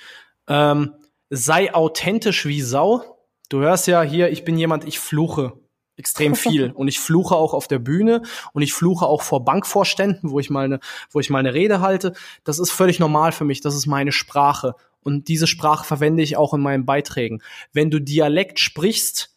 Ähm, 0.48 0.94
sei 1.30 1.74
authentisch 1.74 2.46
wie 2.46 2.60
Sau. 2.60 3.18
Du 3.48 3.60
hörst 3.60 3.86
ja 3.86 4.02
hier, 4.02 4.30
ich 4.30 4.44
bin 4.44 4.56
jemand, 4.58 4.86
ich 4.86 4.98
fluche 4.98 5.54
extrem 5.96 6.34
viel 6.34 6.70
und 6.74 6.88
ich 6.88 7.00
fluche 7.00 7.36
auch 7.36 7.54
auf 7.54 7.68
der 7.68 7.78
Bühne 7.78 8.22
und 8.52 8.62
ich 8.62 8.74
fluche 8.74 9.06
auch 9.06 9.22
vor 9.22 9.44
Bankvorständen, 9.44 10.30
wo 10.30 10.40
ich 10.40 10.50
mal 10.50 10.64
eine, 10.64 10.80
wo 11.10 11.20
ich 11.20 11.30
mal 11.30 11.38
eine 11.38 11.54
Rede 11.54 11.80
halte. 11.80 12.12
Das 12.44 12.58
ist 12.58 12.70
völlig 12.70 12.98
normal 12.98 13.32
für 13.32 13.44
mich. 13.44 13.60
Das 13.60 13.74
ist 13.74 13.86
meine 13.86 14.12
Sprache 14.12 14.74
und 15.02 15.28
diese 15.28 15.46
Sprache 15.46 15.84
verwende 15.84 16.22
ich 16.22 16.36
auch 16.36 16.54
in 16.54 16.60
meinen 16.60 16.86
Beiträgen. 16.86 17.42
Wenn 17.72 17.90
du 17.90 18.00
Dialekt 18.00 18.58
sprichst, 18.60 19.30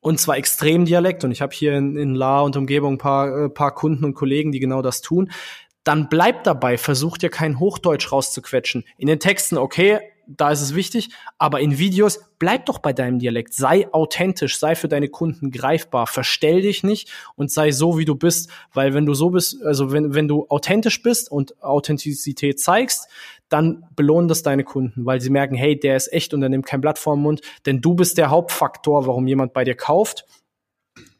und 0.00 0.20
zwar 0.20 0.36
extrem 0.36 0.84
Dialekt, 0.84 1.24
und 1.24 1.30
ich 1.30 1.40
habe 1.40 1.54
hier 1.54 1.74
in, 1.76 1.96
in 1.96 2.14
La 2.14 2.40
und 2.40 2.56
Umgebung 2.56 2.94
ein 2.94 2.98
paar, 2.98 3.44
äh, 3.44 3.48
paar 3.48 3.74
Kunden 3.74 4.04
und 4.04 4.14
Kollegen, 4.14 4.52
die 4.52 4.60
genau 4.60 4.82
das 4.82 5.00
tun, 5.00 5.30
dann 5.82 6.08
bleib 6.08 6.44
dabei, 6.44 6.78
versuch 6.78 7.18
dir 7.18 7.30
kein 7.30 7.58
Hochdeutsch 7.58 8.10
rauszuquetschen. 8.10 8.84
In 8.96 9.06
den 9.06 9.20
Texten, 9.20 9.58
okay, 9.58 10.00
da 10.26 10.50
ist 10.50 10.60
es 10.60 10.74
wichtig, 10.74 11.10
aber 11.38 11.60
in 11.60 11.78
Videos 11.78 12.20
bleib 12.38 12.66
doch 12.66 12.78
bei 12.78 12.92
deinem 12.92 13.18
Dialekt, 13.18 13.54
sei 13.54 13.92
authentisch, 13.92 14.58
sei 14.58 14.74
für 14.74 14.88
deine 14.88 15.08
Kunden 15.08 15.50
greifbar, 15.50 16.06
verstell 16.06 16.62
dich 16.62 16.82
nicht 16.82 17.10
und 17.36 17.50
sei 17.50 17.72
so, 17.72 17.98
wie 17.98 18.04
du 18.04 18.14
bist, 18.14 18.50
weil 18.72 18.94
wenn 18.94 19.06
du 19.06 19.14
so 19.14 19.30
bist, 19.30 19.62
also 19.62 19.92
wenn, 19.92 20.14
wenn 20.14 20.28
du 20.28 20.46
authentisch 20.48 21.02
bist 21.02 21.30
und 21.30 21.62
Authentizität 21.62 22.60
zeigst, 22.60 23.08
dann 23.48 23.84
belohnen 23.94 24.28
das 24.28 24.42
deine 24.42 24.64
Kunden, 24.64 25.06
weil 25.06 25.20
sie 25.20 25.30
merken, 25.30 25.54
hey, 25.54 25.78
der 25.78 25.96
ist 25.96 26.12
echt 26.12 26.34
und 26.34 26.42
er 26.42 26.48
nimmt 26.48 26.66
kein 26.66 26.80
Blatt 26.80 26.98
vor 26.98 27.14
den 27.14 27.22
Mund, 27.22 27.40
denn 27.66 27.80
du 27.80 27.94
bist 27.94 28.18
der 28.18 28.30
Hauptfaktor, 28.30 29.06
warum 29.06 29.26
jemand 29.26 29.52
bei 29.52 29.64
dir 29.64 29.76
kauft. 29.76 30.26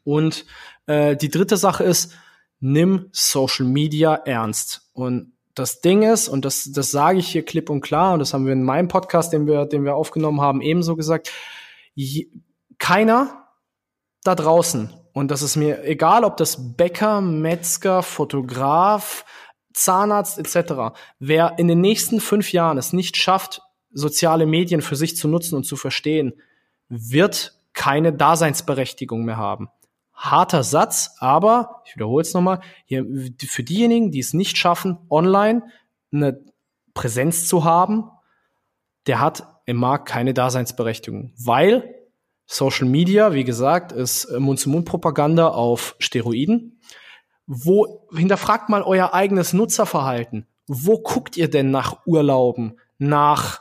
Und 0.05 0.45
äh, 0.87 1.17
die 1.17 1.29
dritte 1.31 1.57
Sache 1.57 1.85
ist, 1.85 2.14
nimm 2.61 3.09
Social 3.12 3.67
Media 3.67 4.14
ernst. 4.14 4.88
Und 4.95 5.34
das 5.55 5.81
Ding 5.81 6.03
ist, 6.03 6.29
und 6.29 6.45
das, 6.45 6.71
das 6.73 6.90
sage 6.90 7.19
ich 7.19 7.29
hier 7.29 7.45
klipp 7.45 7.71
und 7.71 7.81
klar, 7.81 8.14
und 8.14 8.19
das 8.19 8.35
haben 8.35 8.47
wir 8.47 8.53
in 8.53 8.64
meinem 8.64 8.88
Podcast, 8.88 9.33
den 9.33 9.47
wir, 9.47 9.67
den 9.67 9.85
wir 9.85 9.95
aufgenommen 9.95 10.40
haben, 10.40 10.61
ebenso 10.61 10.97
gesagt, 10.97 11.31
je, 11.95 12.29
keiner 12.79 13.49
da 14.25 14.35
draußen, 14.35 14.93
und 15.12 15.31
das 15.31 15.43
ist 15.43 15.55
mir 15.57 15.85
egal, 15.85 16.25
ob 16.25 16.37
das 16.37 16.77
Bäcker, 16.77 17.21
Metzger, 17.21 18.03
Fotograf, 18.03 19.25
Zahnarzt 19.73 20.38
etc., 20.38 20.97
wer 21.19 21.55
in 21.59 21.69
den 21.69 21.81
nächsten 21.81 22.21
fünf 22.21 22.53
Jahren 22.53 22.79
es 22.79 22.93
nicht 22.93 23.17
schafft, 23.17 23.62
soziale 23.93 24.47
Medien 24.47 24.83
für 24.83 24.97
sich 24.97 25.17
zu 25.17 25.29
nutzen 25.29 25.55
und 25.55 25.64
zu 25.64 25.77
verstehen, 25.77 26.35
wird 26.88 27.61
keine 27.75 28.12
Daseinsberechtigung 28.12 29.25
mehr 29.25 29.37
haben 29.37 29.69
harter 30.14 30.62
Satz, 30.62 31.16
aber 31.18 31.83
ich 31.85 31.96
wiederhole 31.96 32.22
es 32.22 32.35
nochmal, 32.35 32.61
hier, 32.85 33.05
für 33.46 33.62
diejenigen, 33.62 34.11
die 34.11 34.20
es 34.20 34.33
nicht 34.33 34.57
schaffen, 34.57 34.98
online 35.11 35.62
eine 36.12 36.40
Präsenz 36.94 37.48
zu 37.48 37.64
haben, 37.64 38.11
der 39.07 39.20
hat 39.20 39.48
im 39.66 39.77
Markt 39.77 40.09
keine 40.09 40.35
Daseinsberechtigung, 40.35 41.33
weil 41.37 41.94
Social 42.46 42.87
Media, 42.87 43.33
wie 43.33 43.44
gesagt, 43.44 43.92
ist 43.92 44.31
Mund-zu-Mund-Propaganda 44.31 45.48
auf 45.48 45.96
Steroiden. 45.98 46.81
Wo 47.46 48.07
hinterfragt 48.14 48.68
mal 48.68 48.83
euer 48.83 49.14
eigenes 49.14 49.53
Nutzerverhalten. 49.53 50.46
Wo 50.66 50.98
guckt 50.98 51.37
ihr 51.37 51.48
denn 51.48 51.70
nach 51.70 52.07
Urlauben, 52.07 52.79
nach 52.98 53.61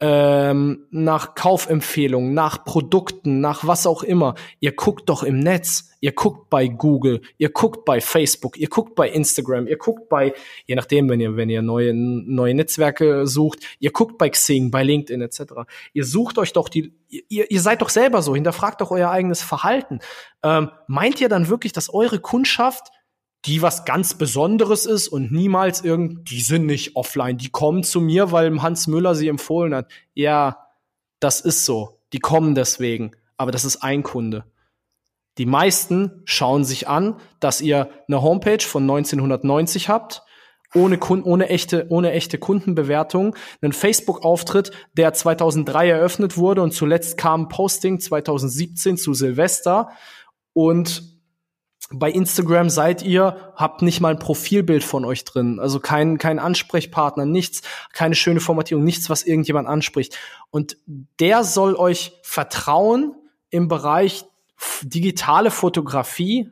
ähm, 0.00 0.86
nach 0.90 1.34
Kaufempfehlungen, 1.34 2.32
nach 2.32 2.64
Produkten, 2.64 3.40
nach 3.40 3.66
was 3.66 3.86
auch 3.86 4.02
immer. 4.02 4.34
Ihr 4.58 4.72
guckt 4.72 5.10
doch 5.10 5.22
im 5.22 5.40
Netz, 5.40 5.90
ihr 6.00 6.12
guckt 6.12 6.48
bei 6.48 6.68
Google, 6.68 7.20
ihr 7.36 7.50
guckt 7.50 7.84
bei 7.84 8.00
Facebook, 8.00 8.56
ihr 8.56 8.68
guckt 8.68 8.94
bei 8.94 9.10
Instagram, 9.10 9.66
ihr 9.66 9.76
guckt 9.76 10.08
bei, 10.08 10.32
je 10.66 10.74
nachdem, 10.74 11.10
wenn 11.10 11.20
ihr, 11.20 11.36
wenn 11.36 11.50
ihr 11.50 11.60
neue, 11.60 11.92
neue 11.92 12.54
Netzwerke 12.54 13.26
sucht, 13.26 13.60
ihr 13.78 13.90
guckt 13.90 14.16
bei 14.16 14.30
Xing, 14.30 14.70
bei 14.70 14.82
LinkedIn 14.82 15.20
etc. 15.20 15.40
Ihr 15.92 16.06
sucht 16.06 16.38
euch 16.38 16.54
doch 16.54 16.70
die, 16.70 16.94
ihr, 17.08 17.50
ihr 17.50 17.60
seid 17.60 17.82
doch 17.82 17.90
selber 17.90 18.22
so, 18.22 18.34
hinterfragt 18.34 18.80
doch 18.80 18.90
euer 18.90 19.10
eigenes 19.10 19.42
Verhalten. 19.42 20.00
Ähm, 20.42 20.70
meint 20.86 21.20
ihr 21.20 21.28
dann 21.28 21.48
wirklich, 21.48 21.74
dass 21.74 21.92
eure 21.92 22.20
Kundschaft 22.20 22.90
die 23.46 23.62
was 23.62 23.84
ganz 23.84 24.14
Besonderes 24.14 24.86
ist 24.86 25.08
und 25.08 25.32
niemals 25.32 25.82
irgend, 25.82 26.30
die 26.30 26.40
sind 26.40 26.66
nicht 26.66 26.96
offline, 26.96 27.38
die 27.38 27.48
kommen 27.48 27.82
zu 27.82 28.00
mir, 28.00 28.32
weil 28.32 28.60
Hans 28.60 28.86
Müller 28.86 29.14
sie 29.14 29.28
empfohlen 29.28 29.74
hat. 29.74 29.90
Ja, 30.14 30.66
das 31.20 31.40
ist 31.40 31.64
so. 31.64 32.00
Die 32.12 32.18
kommen 32.18 32.54
deswegen. 32.54 33.12
Aber 33.36 33.52
das 33.52 33.64
ist 33.64 33.82
ein 33.82 34.02
Kunde. 34.02 34.44
Die 35.38 35.46
meisten 35.46 36.22
schauen 36.24 36.64
sich 36.64 36.88
an, 36.88 37.16
dass 37.38 37.62
ihr 37.62 37.88
eine 38.08 38.20
Homepage 38.20 38.62
von 38.62 38.82
1990 38.82 39.88
habt, 39.88 40.22
ohne, 40.74 40.98
Kunden, 40.98 41.26
ohne, 41.26 41.48
echte, 41.48 41.86
ohne 41.88 42.12
echte 42.12 42.38
Kundenbewertung, 42.38 43.34
einen 43.62 43.72
Facebook-Auftritt, 43.72 44.70
der 44.92 45.14
2003 45.14 45.88
eröffnet 45.88 46.36
wurde 46.36 46.62
und 46.62 46.72
zuletzt 46.72 47.16
kam 47.16 47.48
Posting 47.48 48.00
2017 48.00 48.96
zu 48.96 49.14
Silvester 49.14 49.88
und 50.52 51.19
bei 51.92 52.10
Instagram 52.10 52.70
seid 52.70 53.02
ihr, 53.02 53.52
habt 53.56 53.82
nicht 53.82 54.00
mal 54.00 54.10
ein 54.10 54.18
Profilbild 54.18 54.84
von 54.84 55.04
euch 55.04 55.24
drin, 55.24 55.58
also 55.58 55.80
kein, 55.80 56.18
kein 56.18 56.38
Ansprechpartner, 56.38 57.26
nichts, 57.26 57.62
keine 57.92 58.14
schöne 58.14 58.40
Formatierung, 58.40 58.84
nichts, 58.84 59.10
was 59.10 59.24
irgendjemand 59.24 59.68
anspricht. 59.68 60.16
Und 60.50 60.76
der 61.18 61.42
soll 61.42 61.74
euch 61.74 62.12
vertrauen 62.22 63.14
im 63.50 63.68
Bereich 63.68 64.24
digitale 64.82 65.50
Fotografie, 65.50 66.48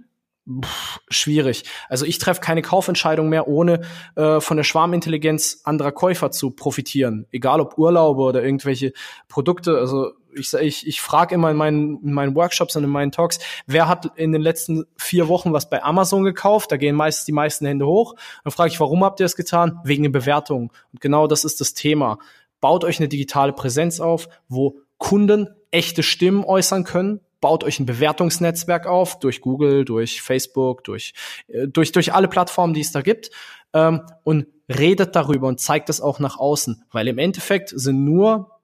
Pff, 0.65 1.01
schwierig. 1.11 1.65
Also 1.91 2.07
ich 2.07 2.17
treffe 2.17 2.41
keine 2.41 2.63
Kaufentscheidung 2.63 3.29
mehr, 3.29 3.49
ohne 3.49 3.83
äh, 4.17 4.41
von 4.41 4.57
der 4.57 4.65
Schwarmintelligenz 4.65 5.61
anderer 5.65 5.93
Käufer 5.93 6.31
zu 6.31 6.53
profitieren. 6.53 7.27
Egal 7.31 7.61
ob 7.61 7.77
Urlaube 7.77 8.23
oder 8.23 8.43
irgendwelche 8.43 8.95
Produkte. 9.29 9.77
Also 9.77 10.13
ich, 10.39 10.53
ich, 10.55 10.87
ich 10.87 11.01
frage 11.01 11.35
immer 11.35 11.51
in 11.51 11.57
meinen, 11.57 12.03
in 12.03 12.13
meinen 12.13 12.35
Workshops 12.35 12.77
und 12.77 12.85
in 12.85 12.91
meinen 12.91 13.13
Talks, 13.13 13.39
wer 13.67 13.89
hat 13.89 14.13
in 14.17 14.33
den 14.33 14.43
letzten 14.43 14.85
vier 14.97 15.29
Wochen 15.29 15.53
was 15.53 15.69
bei 15.69 15.83
Amazon 15.83 16.25
gekauft? 16.25 16.73
Da 16.73 16.77
gehen 16.77 16.95
meistens 16.95 17.27
die 17.27 17.33
meisten 17.33 17.67
Hände 17.67 17.87
hoch. 17.87 18.15
Dann 18.45 18.53
frage 18.53 18.71
ich, 18.71 18.81
warum 18.81 19.05
habt 19.05 19.21
ihr 19.21 19.25
das 19.25 19.37
getan? 19.37 19.81
Wegen 19.85 20.03
den 20.03 20.13
Bewertungen. 20.13 20.71
Und 20.93 21.01
genau 21.01 21.27
das 21.27 21.45
ist 21.45 21.61
das 21.61 21.75
Thema. 21.75 22.19
Baut 22.61 22.85
euch 22.85 22.99
eine 22.99 23.09
digitale 23.09 23.53
Präsenz 23.53 24.01
auf, 24.01 24.29
wo 24.49 24.81
Kunden 24.99 25.49
echte 25.71 26.03
Stimmen 26.03 26.45
äußern 26.45 26.85
können, 26.85 27.21
baut 27.41 27.65
euch 27.65 27.79
ein 27.79 27.87
Bewertungsnetzwerk 27.87 28.87
auf 28.87 29.19
durch 29.21 29.41
Google, 29.41 29.85
durch 29.85 30.23
Facebook, 30.23 30.85
durch, 30.85 31.15
äh, 31.49 31.69
durch, 31.69 31.93
durch 31.93 32.13
alle 32.13 32.29
Plattformen, 32.29 32.75
die 32.75 32.81
es 32.81 32.93
da 32.93 33.03
gibt 33.03 33.31
ähm, 33.73 34.03
und 34.25 34.47
redet 34.69 35.17
darüber 35.17 35.49
und 35.49 35.61
zeigt 35.61 35.89
es 35.89 36.01
auch 36.01 36.19
nach 36.19 36.39
außen, 36.39 36.85
weil 36.91 37.09
im 37.09 37.19
Endeffekt 37.19 37.71
sind 37.71 38.05
nur 38.05 38.58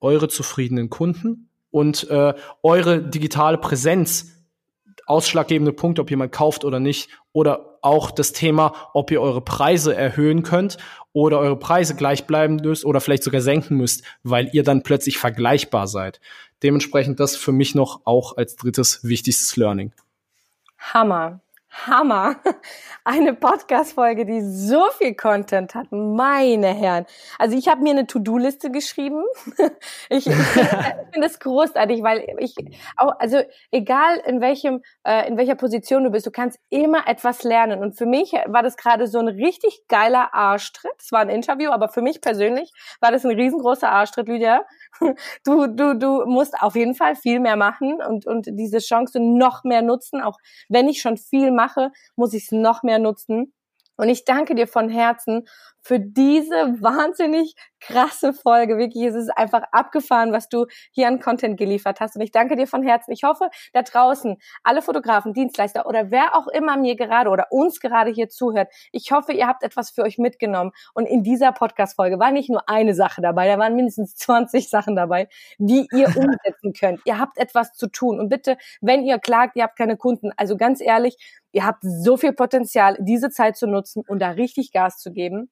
eure 0.00 0.28
zufriedenen 0.28 0.90
Kunden 0.90 1.48
und 1.70 2.08
äh, 2.10 2.34
eure 2.62 3.02
digitale 3.02 3.58
Präsenz 3.58 4.32
ausschlaggebende 5.06 5.72
Punkte, 5.72 6.02
ob 6.02 6.10
jemand 6.10 6.32
kauft 6.32 6.64
oder 6.64 6.80
nicht, 6.80 7.08
oder 7.32 7.78
auch 7.82 8.10
das 8.10 8.32
Thema, 8.32 8.74
ob 8.92 9.10
ihr 9.10 9.20
eure 9.20 9.40
Preise 9.40 9.94
erhöhen 9.94 10.42
könnt 10.42 10.78
oder 11.12 11.38
eure 11.38 11.58
Preise 11.58 11.94
gleich 11.94 12.26
bleiben 12.26 12.56
müsst 12.56 12.84
oder 12.84 13.00
vielleicht 13.00 13.22
sogar 13.22 13.40
senken 13.40 13.76
müsst, 13.76 14.02
weil 14.22 14.50
ihr 14.52 14.64
dann 14.64 14.82
plötzlich 14.82 15.18
vergleichbar 15.18 15.86
seid. 15.86 16.20
Dementsprechend 16.62 17.20
das 17.20 17.36
für 17.36 17.52
mich 17.52 17.74
noch 17.74 18.00
auch 18.04 18.36
als 18.36 18.56
drittes 18.56 19.04
wichtigstes 19.04 19.56
Learning. 19.56 19.92
Hammer. 20.78 21.40
Hammer. 21.84 22.36
Eine 23.04 23.34
Podcast-Folge, 23.34 24.24
die 24.24 24.40
so 24.40 24.84
viel 24.98 25.14
Content 25.14 25.74
hat. 25.74 25.86
Meine 25.90 26.68
Herren. 26.68 27.06
Also 27.38 27.56
ich 27.56 27.68
habe 27.68 27.82
mir 27.82 27.90
eine 27.90 28.06
To-Do-Liste 28.06 28.70
geschrieben. 28.70 29.22
Ich, 30.08 30.26
ich 30.26 30.34
finde 30.34 31.26
es 31.26 31.38
großartig, 31.40 32.02
weil 32.02 32.24
ich 32.38 32.54
auch, 32.96 33.12
also 33.18 33.42
egal 33.70 34.18
in 34.24 34.40
welchem, 34.40 34.82
äh, 35.04 35.26
in 35.28 35.36
welcher 35.36 35.56
Position 35.56 36.04
du 36.04 36.10
bist, 36.10 36.26
du 36.26 36.30
kannst 36.30 36.58
immer 36.70 37.08
etwas 37.08 37.42
lernen. 37.42 37.80
Und 37.80 37.96
für 37.96 38.06
mich 38.06 38.32
war 38.46 38.62
das 38.62 38.76
gerade 38.76 39.06
so 39.06 39.18
ein 39.18 39.28
richtig 39.28 39.82
geiler 39.88 40.32
Arschtritt. 40.32 40.92
Es 40.98 41.12
war 41.12 41.20
ein 41.20 41.28
Interview, 41.28 41.70
aber 41.70 41.88
für 41.88 42.02
mich 42.02 42.20
persönlich 42.20 42.72
war 43.00 43.10
das 43.10 43.24
ein 43.24 43.32
riesengroßer 43.32 43.90
Arschtritt, 43.90 44.28
Lydia. 44.28 44.64
Du, 45.44 45.66
du, 45.66 45.94
du 45.98 46.26
musst 46.26 46.54
auf 46.60 46.74
jeden 46.74 46.94
Fall 46.94 47.16
viel 47.16 47.40
mehr 47.40 47.56
machen 47.56 48.00
und, 48.02 48.26
und 48.26 48.46
diese 48.50 48.78
Chance 48.78 49.20
noch 49.20 49.64
mehr 49.64 49.82
nutzen. 49.82 50.20
Auch 50.20 50.38
wenn 50.68 50.88
ich 50.88 51.00
schon 51.00 51.16
viel 51.16 51.52
mache, 51.52 51.90
muss 52.16 52.34
ich 52.34 52.44
es 52.44 52.52
noch 52.52 52.82
mehr 52.82 52.98
nutzen. 52.98 53.52
Und 53.96 54.08
ich 54.08 54.24
danke 54.24 54.54
dir 54.54 54.66
von 54.66 54.88
Herzen 54.88 55.46
für 55.86 56.00
diese 56.00 56.82
wahnsinnig 56.82 57.54
krasse 57.78 58.32
Folge. 58.32 58.76
Wirklich, 58.76 59.04
es 59.04 59.14
ist 59.14 59.30
einfach 59.36 59.62
abgefahren, 59.70 60.32
was 60.32 60.48
du 60.48 60.66
hier 60.90 61.06
an 61.06 61.20
Content 61.20 61.56
geliefert 61.56 62.00
hast. 62.00 62.16
Und 62.16 62.22
ich 62.22 62.32
danke 62.32 62.56
dir 62.56 62.66
von 62.66 62.82
Herzen. 62.82 63.12
Ich 63.12 63.22
hoffe, 63.22 63.50
da 63.72 63.82
draußen, 63.82 64.36
alle 64.64 64.82
Fotografen, 64.82 65.32
Dienstleister 65.32 65.86
oder 65.86 66.10
wer 66.10 66.36
auch 66.36 66.48
immer 66.48 66.76
mir 66.76 66.96
gerade 66.96 67.30
oder 67.30 67.46
uns 67.50 67.78
gerade 67.78 68.10
hier 68.10 68.28
zuhört, 68.28 68.68
ich 68.90 69.12
hoffe, 69.12 69.32
ihr 69.32 69.46
habt 69.46 69.62
etwas 69.62 69.90
für 69.90 70.02
euch 70.02 70.18
mitgenommen. 70.18 70.72
Und 70.92 71.06
in 71.06 71.22
dieser 71.22 71.52
Podcast-Folge 71.52 72.18
war 72.18 72.32
nicht 72.32 72.50
nur 72.50 72.68
eine 72.68 72.94
Sache 72.94 73.22
dabei, 73.22 73.46
da 73.46 73.56
waren 73.56 73.76
mindestens 73.76 74.16
20 74.16 74.68
Sachen 74.68 74.96
dabei, 74.96 75.28
die 75.58 75.86
ihr 75.92 76.06
umsetzen 76.16 76.72
könnt. 76.72 77.00
Ihr 77.04 77.20
habt 77.20 77.38
etwas 77.38 77.74
zu 77.74 77.86
tun. 77.86 78.18
Und 78.18 78.28
bitte, 78.28 78.56
wenn 78.80 79.04
ihr 79.04 79.20
klagt, 79.20 79.54
ihr 79.54 79.62
habt 79.62 79.78
keine 79.78 79.96
Kunden, 79.96 80.32
also 80.36 80.56
ganz 80.56 80.80
ehrlich, 80.80 81.16
ihr 81.52 81.64
habt 81.64 81.84
so 81.84 82.16
viel 82.16 82.32
Potenzial, 82.32 82.96
diese 82.98 83.30
Zeit 83.30 83.56
zu 83.56 83.68
nutzen 83.68 84.02
und 84.08 84.18
da 84.18 84.30
richtig 84.30 84.72
Gas 84.72 84.98
zu 84.98 85.12
geben. 85.12 85.48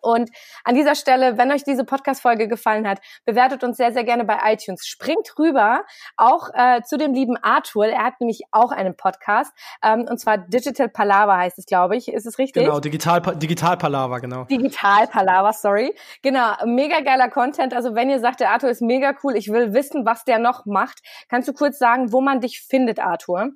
Und 0.00 0.30
an 0.64 0.74
dieser 0.74 0.94
Stelle, 0.94 1.38
wenn 1.38 1.50
euch 1.50 1.64
diese 1.64 1.84
Podcast-Folge 1.84 2.48
gefallen 2.48 2.86
hat, 2.88 3.00
bewertet 3.24 3.64
uns 3.64 3.76
sehr, 3.76 3.92
sehr 3.92 4.04
gerne 4.04 4.24
bei 4.24 4.38
iTunes. 4.44 4.86
Springt 4.86 5.38
rüber 5.38 5.84
auch 6.16 6.50
äh, 6.54 6.82
zu 6.82 6.96
dem 6.96 7.12
lieben 7.14 7.36
Arthur. 7.36 7.86
Er 7.86 8.04
hat 8.04 8.20
nämlich 8.20 8.42
auch 8.50 8.72
einen 8.72 8.96
Podcast. 8.96 9.52
Ähm, 9.82 10.06
und 10.08 10.18
zwar 10.18 10.38
Digital 10.38 10.88
Palaver 10.88 11.36
heißt 11.36 11.58
es, 11.58 11.66
glaube 11.66 11.96
ich. 11.96 12.08
Ist 12.08 12.26
es 12.26 12.38
richtig? 12.38 12.64
Genau, 12.64 12.80
Digital, 12.80 13.20
Digital 13.36 13.76
Palaver, 13.76 14.20
genau. 14.20 14.44
Digital 14.44 15.06
Palaver, 15.06 15.52
sorry. 15.52 15.94
Genau, 16.22 16.52
mega 16.64 17.00
geiler 17.00 17.28
Content. 17.28 17.74
Also 17.74 17.94
wenn 17.94 18.10
ihr 18.10 18.20
sagt, 18.20 18.40
der 18.40 18.50
Arthur 18.50 18.70
ist 18.70 18.82
mega 18.82 19.14
cool, 19.22 19.36
ich 19.36 19.50
will 19.50 19.74
wissen, 19.74 20.06
was 20.06 20.24
der 20.24 20.38
noch 20.38 20.66
macht, 20.66 21.00
kannst 21.28 21.48
du 21.48 21.52
kurz 21.52 21.78
sagen, 21.78 22.12
wo 22.12 22.20
man 22.20 22.40
dich 22.40 22.60
findet, 22.60 22.98
Arthur? 22.98 23.52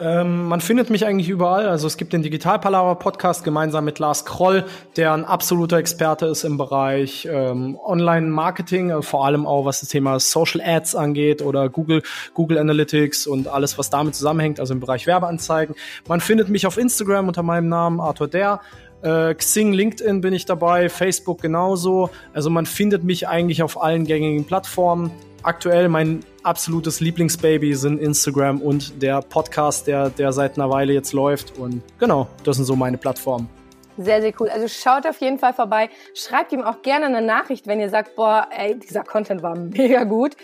Ähm, 0.00 0.46
man 0.46 0.60
findet 0.60 0.90
mich 0.90 1.06
eigentlich 1.06 1.28
überall. 1.28 1.68
Also 1.68 1.86
es 1.86 1.96
gibt 1.96 2.12
den 2.12 2.22
Digital 2.22 2.58
Palaver 2.58 2.96
Podcast 2.96 3.44
gemeinsam 3.44 3.84
mit 3.84 4.00
Lars 4.00 4.24
Kroll, 4.24 4.64
der 4.96 5.12
ein 5.12 5.24
absoluter 5.24 5.76
Experte 5.76 6.26
ist 6.26 6.42
im 6.42 6.56
Bereich 6.56 7.28
ähm, 7.30 7.78
Online-Marketing, 7.80 8.90
äh, 8.90 9.02
vor 9.02 9.24
allem 9.24 9.46
auch 9.46 9.66
was 9.66 9.78
das 9.80 9.90
Thema 9.90 10.18
Social 10.18 10.60
Ads 10.60 10.96
angeht 10.96 11.42
oder 11.42 11.68
Google, 11.68 12.02
Google 12.34 12.58
Analytics 12.58 13.28
und 13.28 13.46
alles, 13.46 13.78
was 13.78 13.88
damit 13.88 14.16
zusammenhängt, 14.16 14.58
also 14.58 14.74
im 14.74 14.80
Bereich 14.80 15.06
Werbeanzeigen. 15.06 15.76
Man 16.08 16.20
findet 16.20 16.48
mich 16.48 16.66
auf 16.66 16.76
Instagram 16.76 17.28
unter 17.28 17.44
meinem 17.44 17.68
Namen 17.68 18.00
Arthur 18.00 18.26
Der. 18.26 18.60
Äh, 19.04 19.34
Xing, 19.34 19.72
LinkedIn 19.72 20.20
bin 20.20 20.34
ich 20.34 20.46
dabei, 20.46 20.88
Facebook 20.88 21.40
genauso. 21.40 22.10
Also 22.32 22.50
man 22.50 22.66
findet 22.66 23.04
mich 23.04 23.28
eigentlich 23.28 23.62
auf 23.62 23.80
allen 23.80 24.04
gängigen 24.06 24.44
Plattformen 24.44 25.12
aktuell 25.44 25.88
mein 25.88 26.20
absolutes 26.42 27.00
Lieblingsbaby 27.00 27.74
sind 27.74 28.00
Instagram 28.00 28.60
und 28.60 29.02
der 29.02 29.20
Podcast, 29.20 29.86
der, 29.86 30.10
der 30.10 30.32
seit 30.32 30.58
einer 30.58 30.70
Weile 30.70 30.92
jetzt 30.92 31.12
läuft. 31.12 31.58
Und 31.58 31.82
genau, 31.98 32.28
das 32.44 32.56
sind 32.56 32.64
so 32.64 32.76
meine 32.76 32.98
Plattformen. 32.98 33.48
Sehr, 33.96 34.20
sehr 34.20 34.32
cool. 34.40 34.48
Also 34.48 34.66
schaut 34.66 35.06
auf 35.06 35.20
jeden 35.20 35.38
Fall 35.38 35.52
vorbei. 35.52 35.88
Schreibt 36.14 36.52
ihm 36.52 36.62
auch 36.62 36.82
gerne 36.82 37.06
eine 37.06 37.22
Nachricht, 37.22 37.68
wenn 37.68 37.78
ihr 37.78 37.90
sagt, 37.90 38.16
boah, 38.16 38.48
ey, 38.50 38.76
dieser 38.76 39.04
Content 39.04 39.42
war 39.42 39.56
mega 39.56 40.02
gut. 40.04 40.36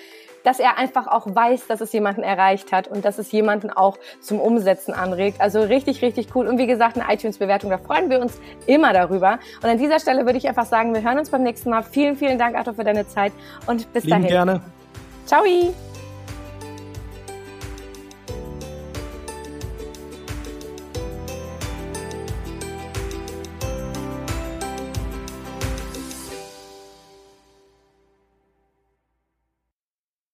Dass 0.44 0.58
er 0.58 0.78
einfach 0.78 1.06
auch 1.06 1.26
weiß, 1.34 1.66
dass 1.66 1.80
es 1.80 1.92
jemanden 1.92 2.22
erreicht 2.22 2.72
hat 2.72 2.88
und 2.88 3.04
dass 3.04 3.18
es 3.18 3.30
jemanden 3.32 3.70
auch 3.70 3.98
zum 4.20 4.40
Umsetzen 4.40 4.94
anregt. 4.94 5.40
Also 5.40 5.60
richtig, 5.60 6.02
richtig 6.02 6.28
cool. 6.34 6.46
Und 6.46 6.58
wie 6.58 6.66
gesagt, 6.66 6.98
eine 6.98 7.12
iTunes-Bewertung, 7.12 7.70
da 7.70 7.78
freuen 7.78 8.10
wir 8.10 8.20
uns 8.20 8.40
immer 8.66 8.92
darüber. 8.92 9.38
Und 9.62 9.68
an 9.68 9.78
dieser 9.78 10.00
Stelle 10.00 10.24
würde 10.26 10.38
ich 10.38 10.48
einfach 10.48 10.66
sagen, 10.66 10.94
wir 10.94 11.02
hören 11.02 11.18
uns 11.18 11.30
beim 11.30 11.42
nächsten 11.42 11.70
Mal. 11.70 11.82
Vielen, 11.82 12.16
vielen 12.16 12.38
Dank, 12.38 12.56
Arthur, 12.56 12.74
für 12.74 12.84
deine 12.84 13.06
Zeit 13.06 13.32
und 13.66 13.92
bis 13.92 14.04
Lieben 14.04 14.22
dahin. 14.22 14.28
gerne. 14.28 14.60
Ciao! 15.26 15.44